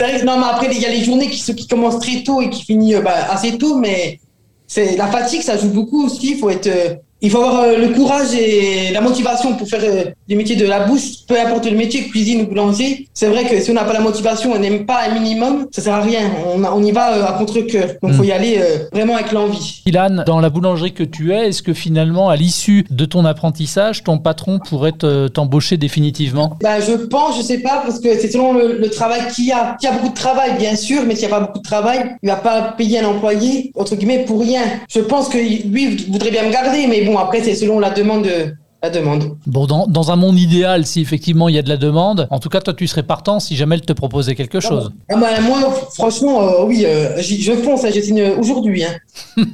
Non, 0.01 0.39
mais 0.39 0.47
après, 0.47 0.69
il 0.73 0.81
y 0.81 0.87
a 0.87 0.91
les 0.91 1.05
journées 1.05 1.29
qui, 1.29 1.55
qui 1.55 1.67
commencent 1.67 2.01
très 2.01 2.23
tôt 2.23 2.41
et 2.41 2.49
qui 2.49 2.65
finissent 2.65 2.97
euh, 2.97 3.03
bah, 3.03 3.31
assez 3.31 3.59
tôt, 3.59 3.77
mais 3.77 4.19
c'est 4.67 4.97
la 4.97 5.09
fatigue, 5.09 5.43
ça 5.43 5.59
joue 5.59 5.69
beaucoup 5.69 6.07
aussi. 6.07 6.33
Il 6.33 6.39
faut 6.39 6.49
être, 6.49 6.67
euh, 6.67 6.95
il 7.23 7.31
faut 7.31 7.39
avoir 7.39 7.63
euh, 7.65 7.77
le 7.77 7.89
courage 7.89 8.35
et 8.35 8.93
la 8.93 9.01
motivation 9.01 9.55
pour 9.55 9.69
faire 9.69 9.81
euh, 9.85 10.05
les 10.29 10.37
métiers 10.37 10.57
de 10.57 10.67
la 10.67 10.81
bouche, 10.81 11.27
peu 11.29 11.39
importe 11.39 11.67
le 11.67 11.77
métier, 11.77 12.09
cuisine 12.09 12.43
ou 12.43 12.47
boulanger. 12.47 13.09
C'est 13.15 13.27
vrai 13.27 13.45
que 13.45 13.61
si 13.61 13.71
on 13.71 13.75
n'a 13.75 13.85
pas 13.85 13.93
la 13.93 14.01
motivation, 14.01 14.53
on 14.53 14.59
n'aime 14.59 14.87
pas 14.87 15.01
un 15.09 15.15
minimum, 15.15 15.67
ça 15.71 15.83
sert 15.83 15.95
à 15.95 16.01
rien. 16.01 16.31
On, 16.55 16.83
y 16.83 16.93
va 16.93 17.13
euh, 17.15 17.25
à 17.27 17.33
contre-cœur. 17.33 17.89
Donc, 18.03 18.13
il 18.13 18.15
faut 18.15 18.25
y 18.25 18.33
aller 18.33 18.59
euh, 18.59 18.79
vraiment 18.93 19.15
avec 19.15 19.33
l'envie. 19.33 19.83
Dylan, 19.85 20.25
dans 20.27 20.41
la 20.41 20.51
boulangerie 20.51 20.93
que 20.93 21.03
tu 21.05 21.33
es, 21.33 21.49
est-ce 21.49 21.63
que 21.63 21.75
finalement, 21.75 22.29
à 22.31 22.37
l'issue 22.37 22.85
de 22.91 23.05
ton 23.05 23.25
apprentissage, 23.25 24.03
ton 24.05 24.19
patron 24.19 24.59
pourrait 24.59 24.93
te- 24.93 25.29
t'embaucher 25.29 25.77
définitivement? 25.77 26.57
Ben, 26.63 26.81
je 26.81 26.93
pense, 26.93 27.37
je 27.37 27.43
sais 27.43 27.59
pas, 27.59 27.83
parce 27.85 28.01
que 28.01 28.19
c'est 28.19 28.31
selon 28.31 28.55
le, 28.55 28.79
le 28.79 28.91
travail 28.91 29.23
qu'il 29.35 29.47
y 29.47 29.53
a. 29.53 29.77
S'il 29.81 29.89
y 29.91 29.93
a 29.93 29.97
beaucoup 29.97 30.11
de 30.11 30.15
travail, 30.19 30.53
bien 30.59 30.77
sûr, 30.77 31.03
mais 31.07 31.15
s'il 31.15 31.27
n'y 31.29 31.33
a 31.33 31.39
pas 31.39 31.45
beaucoup 31.47 31.59
de 31.59 31.65
travail, 31.65 32.17
il 32.23 32.29
va 32.29 32.37
pas 32.37 32.75
payer 32.79 33.01
un 33.01 33.07
employé, 33.09 33.73
entre 33.77 33.97
guillemets, 33.97 34.25
pour 34.25 34.41
rien. 34.41 34.63
Je 34.89 35.01
pense 35.01 35.29
que 35.29 35.39
lui 35.39 35.97
voudrait 36.09 36.31
bien 36.31 36.45
me 36.45 36.53
garder, 36.53 36.87
mais 36.87 37.03
bon, 37.03 37.10
après, 37.19 37.43
c'est 37.43 37.55
selon 37.55 37.79
la 37.79 37.91
demande 37.91 38.25
de, 38.25 38.55
la 38.83 38.91
demande. 38.91 39.37
Bon, 39.47 39.67
dans, 39.67 39.87
dans 39.87 40.11
un 40.11 40.17
monde 40.17 40.39
idéal, 40.39 40.87
si 40.87 41.01
effectivement 41.01 41.49
il 41.49 41.55
y 41.55 41.59
a 41.59 41.63
de 41.63 41.69
la 41.69 41.77
demande, 41.77 42.27
en 42.31 42.39
tout 42.39 42.49
cas, 42.49 42.61
toi, 42.61 42.75
tu 42.75 42.87
serais 42.87 43.03
partant 43.03 43.41
si 43.41 43.57
jamais 43.57 43.77
elle 43.77 43.83
te 43.83 43.93
proposait 43.93 44.35
quelque 44.35 44.61
chose. 44.61 44.93
Ah 45.11 45.17
ben, 45.17 45.43
moi, 45.43 45.59
franchement, 45.95 46.43
euh, 46.43 46.65
oui, 46.65 46.85
euh, 46.87 47.21
je 47.21 47.53
fonce, 47.53 47.85
hein, 47.85 47.91
je 47.95 48.01
signe 48.01 48.23
aujourd'hui. 48.39 48.85
Hein. 48.85 48.97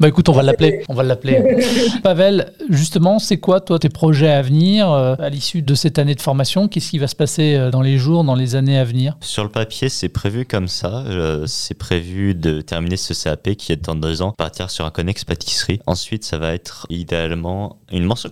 Bah 0.00 0.08
écoute, 0.08 0.28
on 0.28 0.32
va 0.32 0.42
l'appeler. 0.42 0.82
On 0.88 0.94
va 0.94 1.02
l'appeler. 1.02 1.62
Pavel, 2.02 2.52
justement, 2.70 3.18
c'est 3.18 3.36
quoi, 3.36 3.60
toi, 3.60 3.78
tes 3.78 3.88
projets 3.88 4.30
à 4.30 4.42
venir 4.42 4.90
euh, 4.90 5.14
à 5.18 5.28
l'issue 5.28 5.62
de 5.62 5.74
cette 5.74 5.98
année 5.98 6.14
de 6.14 6.20
formation? 6.20 6.66
Qu'est-ce 6.66 6.90
qui 6.90 6.98
va 6.98 7.06
se 7.06 7.14
passer 7.14 7.70
dans 7.70 7.82
les 7.82 7.98
jours, 7.98 8.24
dans 8.24 8.34
les 8.34 8.56
années 8.56 8.78
à 8.78 8.84
venir? 8.84 9.16
Sur 9.20 9.44
le 9.44 9.50
papier, 9.50 9.88
c'est 9.88 10.08
prévu 10.08 10.44
comme 10.44 10.68
ça. 10.68 11.04
Euh, 11.06 11.44
c'est 11.46 11.74
prévu 11.74 12.34
de 12.34 12.60
terminer 12.60 12.96
ce 12.96 13.14
CAP 13.14 13.50
qui 13.56 13.72
est 13.72 13.84
dans 13.84 13.94
deux 13.94 14.22
ans, 14.22 14.32
partir 14.32 14.70
sur 14.70 14.84
un 14.84 14.90
connex 14.90 15.24
pâtisserie. 15.24 15.80
Ensuite, 15.86 16.24
ça 16.24 16.38
va 16.38 16.52
être 16.54 16.86
idéalement 16.90 17.76
une 17.90 18.04
mention 18.04 18.30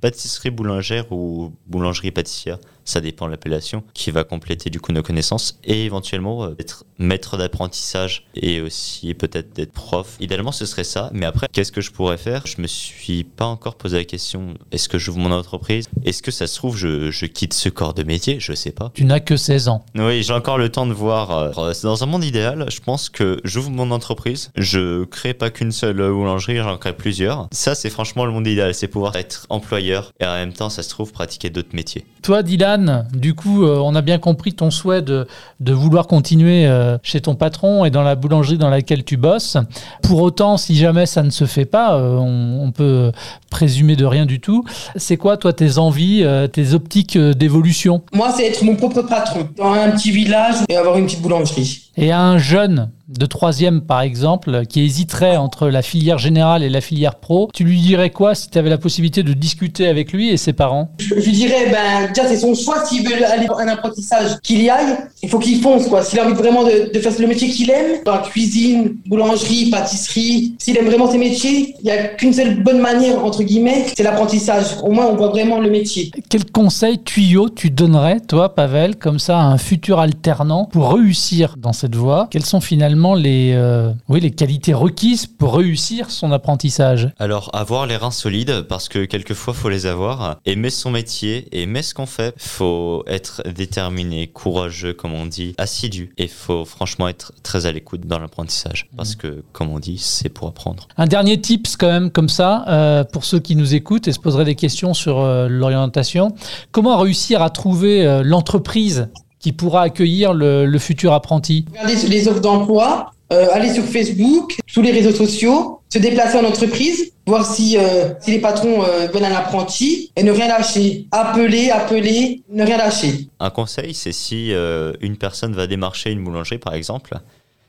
pâtisserie 0.00 0.50
boulangère 0.50 1.10
ou 1.12 1.52
boulangerie 1.66 2.10
pâtissière. 2.10 2.58
Ça 2.86 3.02
dépend 3.02 3.26
de 3.26 3.32
l'appellation, 3.32 3.82
qui 3.92 4.10
va 4.10 4.24
compléter 4.24 4.70
du 4.70 4.80
coup 4.80 4.92
nos 4.92 5.02
connaissances 5.02 5.58
et 5.64 5.84
éventuellement 5.84 6.44
euh, 6.44 6.54
être 6.58 6.84
maître 6.98 7.36
d'apprentissage 7.36 8.26
et 8.34 8.60
aussi 8.62 9.12
peut-être 9.12 9.54
d'être 9.54 9.72
prof. 9.72 10.16
Idéalement, 10.20 10.52
ce 10.52 10.64
serait 10.64 10.84
ça. 10.84 11.10
Mais 11.12 11.26
après, 11.26 11.48
qu'est-ce 11.52 11.72
que 11.72 11.80
je 11.82 11.90
pourrais 11.90 12.16
faire? 12.16 12.46
Je 12.46 12.62
me 12.62 12.66
suis 12.66 13.24
pas 13.24 13.44
encore 13.44 13.74
posé 13.74 13.98
la 13.98 14.04
question 14.04 14.54
est-ce 14.72 14.88
que 14.88 14.98
j'ouvre 14.98 15.18
mon 15.18 15.32
entreprise? 15.32 15.88
Est-ce 16.04 16.22
que 16.22 16.30
ça 16.30 16.46
se 16.46 16.54
trouve, 16.56 16.76
je, 16.76 17.10
je 17.10 17.26
quitte 17.26 17.52
ce 17.54 17.68
corps 17.68 17.92
de 17.92 18.02
métier? 18.04 18.38
Je 18.40 18.52
sais 18.54 18.70
pas. 18.72 18.90
Tu 18.94 19.04
n'as 19.04 19.20
que 19.20 19.36
16 19.36 19.68
ans. 19.68 19.84
Oui, 19.96 20.22
j'ai 20.22 20.32
encore 20.32 20.56
le 20.58 20.68
temps 20.70 20.86
de 20.86 20.92
voir. 20.92 21.30
euh, 21.58 21.72
c'est 21.72 21.82
Dans 21.86 22.02
un 22.02 22.06
monde 22.06 22.24
idéal, 22.24 22.66
je 22.70 22.80
pense 22.80 23.08
que 23.10 23.40
j'ouvre 23.44 23.70
mon 23.70 23.90
entreprise, 23.90 24.50
je 24.56 25.04
crée 25.04 25.34
pas 25.34 25.50
qu'une 25.50 25.72
seule 25.72 26.00
euh, 26.00 26.12
boulangerie, 26.12 26.58
j'en 26.58 26.78
crée 26.78 26.94
plusieurs. 26.96 27.48
Ça, 27.52 27.74
c'est 27.74 27.90
franchement 27.90 28.24
le 28.24 28.32
monde 28.32 28.46
idéal, 28.46 28.74
c'est 28.74 28.88
pouvoir 28.88 29.16
être 29.16 29.46
employeur 29.50 30.12
et 30.20 30.24
en 30.24 30.34
même 30.34 30.52
temps, 30.52 30.70
ça 30.70 30.82
se 30.82 30.88
trouve, 30.88 31.12
pratiquer 31.12 31.50
d'autres 31.50 31.74
métiers. 31.74 32.04
Toi, 32.22 32.42
Dylan, 32.42 32.75
du 33.12 33.34
coup, 33.34 33.64
euh, 33.64 33.78
on 33.82 33.94
a 33.94 34.02
bien 34.02 34.18
compris 34.18 34.52
ton 34.52 34.70
souhait 34.70 35.02
de, 35.02 35.26
de 35.60 35.72
vouloir 35.72 36.06
continuer 36.06 36.66
euh, 36.66 36.98
chez 37.02 37.20
ton 37.20 37.34
patron 37.34 37.84
et 37.84 37.90
dans 37.90 38.02
la 38.02 38.14
boulangerie 38.14 38.58
dans 38.58 38.70
laquelle 38.70 39.04
tu 39.04 39.16
bosses. 39.16 39.56
Pour 40.02 40.22
autant, 40.22 40.56
si 40.56 40.76
jamais 40.76 41.06
ça 41.06 41.22
ne 41.22 41.30
se 41.30 41.44
fait 41.44 41.64
pas, 41.64 41.96
euh, 41.96 42.16
on, 42.16 42.66
on 42.66 42.72
peut 42.72 43.12
présumer 43.50 43.96
de 43.96 44.04
rien 44.04 44.26
du 44.26 44.40
tout. 44.40 44.64
C'est 44.96 45.16
quoi, 45.16 45.36
toi, 45.36 45.52
tes 45.52 45.78
envies, 45.78 46.24
tes 46.52 46.74
optiques 46.74 47.16
d'évolution? 47.16 48.02
Moi, 48.12 48.32
c'est 48.36 48.46
être 48.46 48.62
mon 48.62 48.76
propre 48.76 49.02
patron 49.02 49.48
dans 49.56 49.72
un 49.72 49.90
petit 49.90 50.10
village 50.10 50.56
et 50.68 50.76
avoir 50.76 50.98
une 50.98 51.06
petite 51.06 51.22
boulangerie. 51.22 51.90
Et 51.96 52.12
à 52.12 52.20
un 52.20 52.38
jeune 52.38 52.90
de 53.08 53.26
troisième, 53.26 53.82
par 53.82 54.00
exemple, 54.00 54.66
qui 54.66 54.82
hésiterait 54.82 55.36
entre 55.36 55.68
la 55.68 55.82
filière 55.82 56.18
générale 56.18 56.62
et 56.62 56.68
la 56.68 56.80
filière 56.80 57.16
pro, 57.16 57.48
tu 57.52 57.64
lui 57.64 57.80
dirais 57.80 58.10
quoi 58.10 58.34
si 58.34 58.50
tu 58.50 58.58
avais 58.58 58.70
la 58.70 58.78
possibilité 58.78 59.22
de 59.22 59.32
discuter 59.32 59.86
avec 59.86 60.12
lui 60.12 60.30
et 60.30 60.36
ses 60.36 60.52
parents? 60.52 60.90
Je 60.98 61.14
je 61.16 61.24
lui 61.26 61.32
dirais, 61.32 61.70
ben, 61.70 62.08
déjà, 62.08 62.28
c'est 62.28 62.36
son 62.36 62.54
choix. 62.54 62.84
S'il 62.84 63.06
veut 63.06 63.14
aller 63.24 63.46
dans 63.46 63.58
un 63.58 63.68
apprentissage, 63.68 64.38
qu'il 64.42 64.62
y 64.62 64.70
aille. 64.70 64.96
Il 65.22 65.28
faut 65.28 65.38
qu'il 65.38 65.60
fonce, 65.60 65.86
quoi. 65.88 66.02
S'il 66.02 66.18
a 66.20 66.24
envie 66.24 66.34
vraiment 66.34 66.64
de, 66.64 66.92
de 66.92 67.00
faire 67.00 67.12
le 67.18 67.26
métier 67.26 67.48
qu'il 67.48 67.70
aime, 67.70 68.02
dans 68.04 68.16
la 68.16 68.18
cuisine, 68.18 68.96
boulangerie, 69.06 69.70
pâtisserie, 69.70 70.54
s'il 70.58 70.76
aime 70.76 70.86
vraiment 70.86 71.10
ses 71.10 71.18
métiers, 71.18 71.74
il 71.80 71.84
n'y 71.84 71.90
a 71.90 72.08
qu'une 72.08 72.32
seule 72.32 72.62
bonne 72.62 72.80
manière, 72.80 73.24
entre 73.24 73.42
guillemets, 73.42 73.86
c'est 73.96 74.02
l'apprentissage. 74.02 74.76
Au 74.82 74.90
moins, 74.90 75.06
on 75.06 75.16
voit 75.16 75.28
vraiment 75.28 75.60
le 75.60 75.70
métier. 75.70 76.10
Quel 76.28 76.44
conseil, 76.50 76.98
tuyau, 76.98 77.48
tu 77.48 77.70
donnerais, 77.70 78.20
toi, 78.20 78.54
Pavel, 78.54 78.96
comme 78.96 79.18
ça, 79.18 79.38
à 79.38 79.42
un 79.42 79.58
futur 79.58 80.00
alternant 80.00 80.66
pour 80.66 80.92
réussir 80.92 81.56
dans 81.56 81.72
cette 81.72 81.94
voie? 81.94 82.28
Quelles 82.30 82.44
sont 82.44 82.60
finalement 82.60 82.95
les, 83.14 83.52
euh, 83.54 83.92
oui, 84.08 84.20
les 84.20 84.30
qualités 84.30 84.74
requises 84.74 85.26
pour 85.26 85.56
réussir 85.56 86.10
son 86.10 86.32
apprentissage 86.32 87.10
Alors, 87.18 87.50
avoir 87.52 87.86
les 87.86 87.96
reins 87.96 88.10
solides, 88.10 88.62
parce 88.68 88.88
que 88.88 89.04
quelquefois, 89.04 89.54
faut 89.54 89.68
les 89.68 89.86
avoir. 89.86 90.38
Aimer 90.44 90.70
son 90.70 90.90
métier, 90.90 91.48
aimer 91.52 91.82
ce 91.82 91.94
qu'on 91.94 92.06
fait. 92.06 92.34
Faut 92.36 93.04
être 93.06 93.42
déterminé, 93.54 94.26
courageux, 94.26 94.92
comme 94.92 95.14
on 95.14 95.26
dit, 95.26 95.54
assidu. 95.58 96.12
Et 96.18 96.28
faut 96.28 96.64
franchement 96.64 97.08
être 97.08 97.32
très 97.42 97.66
à 97.66 97.72
l'écoute 97.72 98.06
dans 98.06 98.18
l'apprentissage. 98.18 98.88
Parce 98.96 99.14
que, 99.14 99.42
comme 99.52 99.70
on 99.70 99.78
dit, 99.78 99.98
c'est 99.98 100.28
pour 100.28 100.48
apprendre. 100.48 100.88
Un 100.96 101.06
dernier 101.06 101.40
tips 101.40 101.76
quand 101.76 101.88
même 101.88 102.10
comme 102.10 102.28
ça, 102.28 102.64
euh, 102.68 103.04
pour 103.04 103.24
ceux 103.24 103.38
qui 103.38 103.56
nous 103.56 103.74
écoutent 103.74 104.08
et 104.08 104.12
se 104.12 104.20
poseraient 104.20 104.44
des 104.44 104.54
questions 104.54 104.94
sur 104.94 105.20
euh, 105.20 105.48
l'orientation. 105.48 106.34
Comment 106.72 106.96
réussir 106.98 107.42
à 107.42 107.50
trouver 107.50 108.22
l'entreprise 108.24 109.08
qui 109.46 109.52
pourra 109.52 109.82
accueillir 109.82 110.34
le, 110.34 110.66
le 110.66 110.78
futur 110.80 111.12
apprenti 111.12 111.66
Regardez 111.70 112.08
les 112.08 112.26
offres 112.26 112.40
d'emploi, 112.40 113.12
euh, 113.32 113.46
aller 113.52 113.72
sur 113.72 113.84
Facebook, 113.84 114.56
tous 114.74 114.82
les 114.82 114.90
réseaux 114.90 115.14
sociaux, 115.14 115.82
se 115.88 116.00
déplacer 116.00 116.36
en 116.36 116.44
entreprise, 116.44 117.12
voir 117.28 117.46
si, 117.46 117.78
euh, 117.78 118.08
si 118.18 118.32
les 118.32 118.40
patrons 118.40 118.82
euh, 118.82 119.06
veulent 119.06 119.22
un 119.22 119.36
apprenti 119.36 120.10
et 120.16 120.24
ne 120.24 120.32
rien 120.32 120.48
lâcher. 120.48 121.06
Appeler, 121.12 121.70
appeler, 121.70 122.42
ne 122.50 122.64
rien 122.64 122.76
lâcher. 122.76 123.28
Un 123.38 123.50
conseil, 123.50 123.94
c'est 123.94 124.10
si 124.10 124.52
euh, 124.52 124.94
une 125.00 125.16
personne 125.16 125.54
va 125.54 125.68
démarcher 125.68 126.10
une 126.10 126.24
boulangerie, 126.24 126.58
par 126.58 126.74
exemple, 126.74 127.16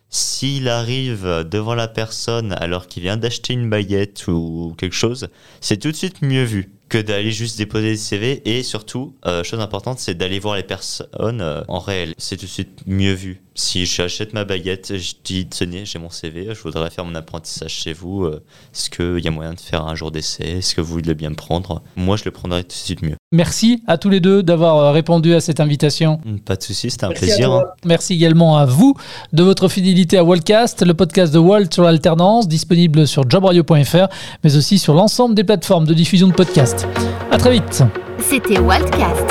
s'il 0.09 0.69
arrive 0.69 1.45
devant 1.47 1.75
la 1.75 1.87
personne 1.87 2.55
alors 2.59 2.87
qu'il 2.87 3.03
vient 3.03 3.17
d'acheter 3.17 3.53
une 3.53 3.69
baguette 3.69 4.27
ou 4.27 4.73
quelque 4.79 4.95
chose, 4.95 5.27
c'est 5.61 5.77
tout 5.77 5.91
de 5.91 5.95
suite 5.95 6.23
mieux 6.23 6.43
vu 6.43 6.71
que 6.89 6.97
d'aller 6.97 7.31
juste 7.31 7.57
déposer 7.57 7.91
des 7.91 7.97
CV 7.97 8.41
et 8.45 8.63
surtout, 8.63 9.15
euh, 9.25 9.43
chose 9.43 9.59
importante, 9.59 9.99
c'est 9.99 10.15
d'aller 10.15 10.39
voir 10.39 10.55
les 10.55 10.63
personnes 10.63 11.41
euh, 11.41 11.61
en 11.67 11.79
réel. 11.79 12.13
C'est 12.17 12.37
tout 12.37 12.45
de 12.45 12.51
suite 12.51 12.81
mieux 12.85 13.13
vu. 13.13 13.41
Si 13.59 13.87
j'achète 13.87 14.33
ma 14.33 14.45
baguette, 14.45 14.97
je 14.97 15.13
dis 15.23 15.47
tenez, 15.47 15.83
j'ai 15.83 15.97
mon 15.97 16.11
CV, 16.11 16.49
je 16.53 16.61
voudrais 16.61 16.91
faire 16.91 17.03
mon 17.05 17.15
apprentissage 17.15 17.71
chez 17.71 17.91
vous. 17.91 18.23
euh, 18.25 18.43
Est-ce 18.71 18.91
qu'il 18.91 19.17
y 19.25 19.27
a 19.27 19.31
moyen 19.31 19.55
de 19.55 19.59
faire 19.59 19.83
un 19.87 19.95
jour 19.95 20.11
d'essai? 20.11 20.59
Est-ce 20.59 20.75
que 20.75 20.81
vous 20.81 20.91
voulez 20.93 21.15
bien 21.15 21.31
me 21.31 21.35
prendre? 21.35 21.81
Moi, 21.95 22.17
je 22.17 22.25
le 22.25 22.29
prendrais 22.29 22.61
tout 22.61 22.69
de 22.69 22.73
suite 22.73 23.01
mieux. 23.01 23.15
Merci 23.31 23.81
à 23.87 23.97
tous 23.97 24.11
les 24.11 24.19
deux 24.19 24.43
d'avoir 24.43 24.77
euh, 24.77 24.91
répondu 24.91 25.33
à 25.33 25.39
cette 25.39 25.59
invitation. 25.59 26.19
Pas 26.45 26.55
de 26.55 26.61
souci, 26.61 26.91
c'était 26.91 27.05
un 27.05 27.09
Merci 27.09 27.25
plaisir. 27.25 27.51
hein. 27.51 27.63
Merci 27.83 28.13
également 28.13 28.57
à 28.57 28.65
vous 28.65 28.93
de 29.33 29.41
votre 29.41 29.69
fidélité 29.69 30.19
à 30.19 30.23
Wallcast, 30.23 30.85
le 30.85 30.93
podcast 30.93 31.33
de 31.33 31.39
Wall 31.39 31.67
sur 31.73 31.81
l'alternance, 31.81 32.47
disponible 32.47 33.07
sur 33.07 33.27
jobradio.fr, 33.27 34.05
mais 34.43 34.55
aussi 34.55 34.77
sur 34.77 34.93
l'ensemble 34.93 35.33
des 35.33 35.43
plateformes 35.43 35.87
de 35.87 35.95
diffusion 35.95 36.27
de 36.27 36.33
podcasts. 36.33 36.87
À 37.31 37.39
très 37.39 37.53
vite. 37.53 37.81
C'était 38.19 38.59
Waltcast, 38.59 39.25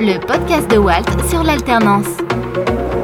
le 0.00 0.18
podcast 0.26 0.68
de 0.72 0.78
Walt 0.78 1.04
sur 1.30 1.44
l'alternance. 1.44 2.06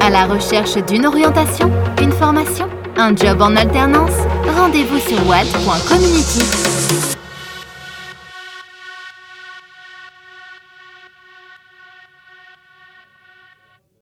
À 0.05 0.11
la 0.11 0.27
recherche 0.27 0.77
d'une 0.85 1.07
orientation, 1.07 1.71
une 1.99 2.11
formation, 2.11 2.69
un 2.95 3.15
job 3.15 3.41
en 3.41 3.55
alternance 3.55 4.11
Rendez-vous 4.55 4.99
sur 4.99 5.27
watt.community. 5.27 7.14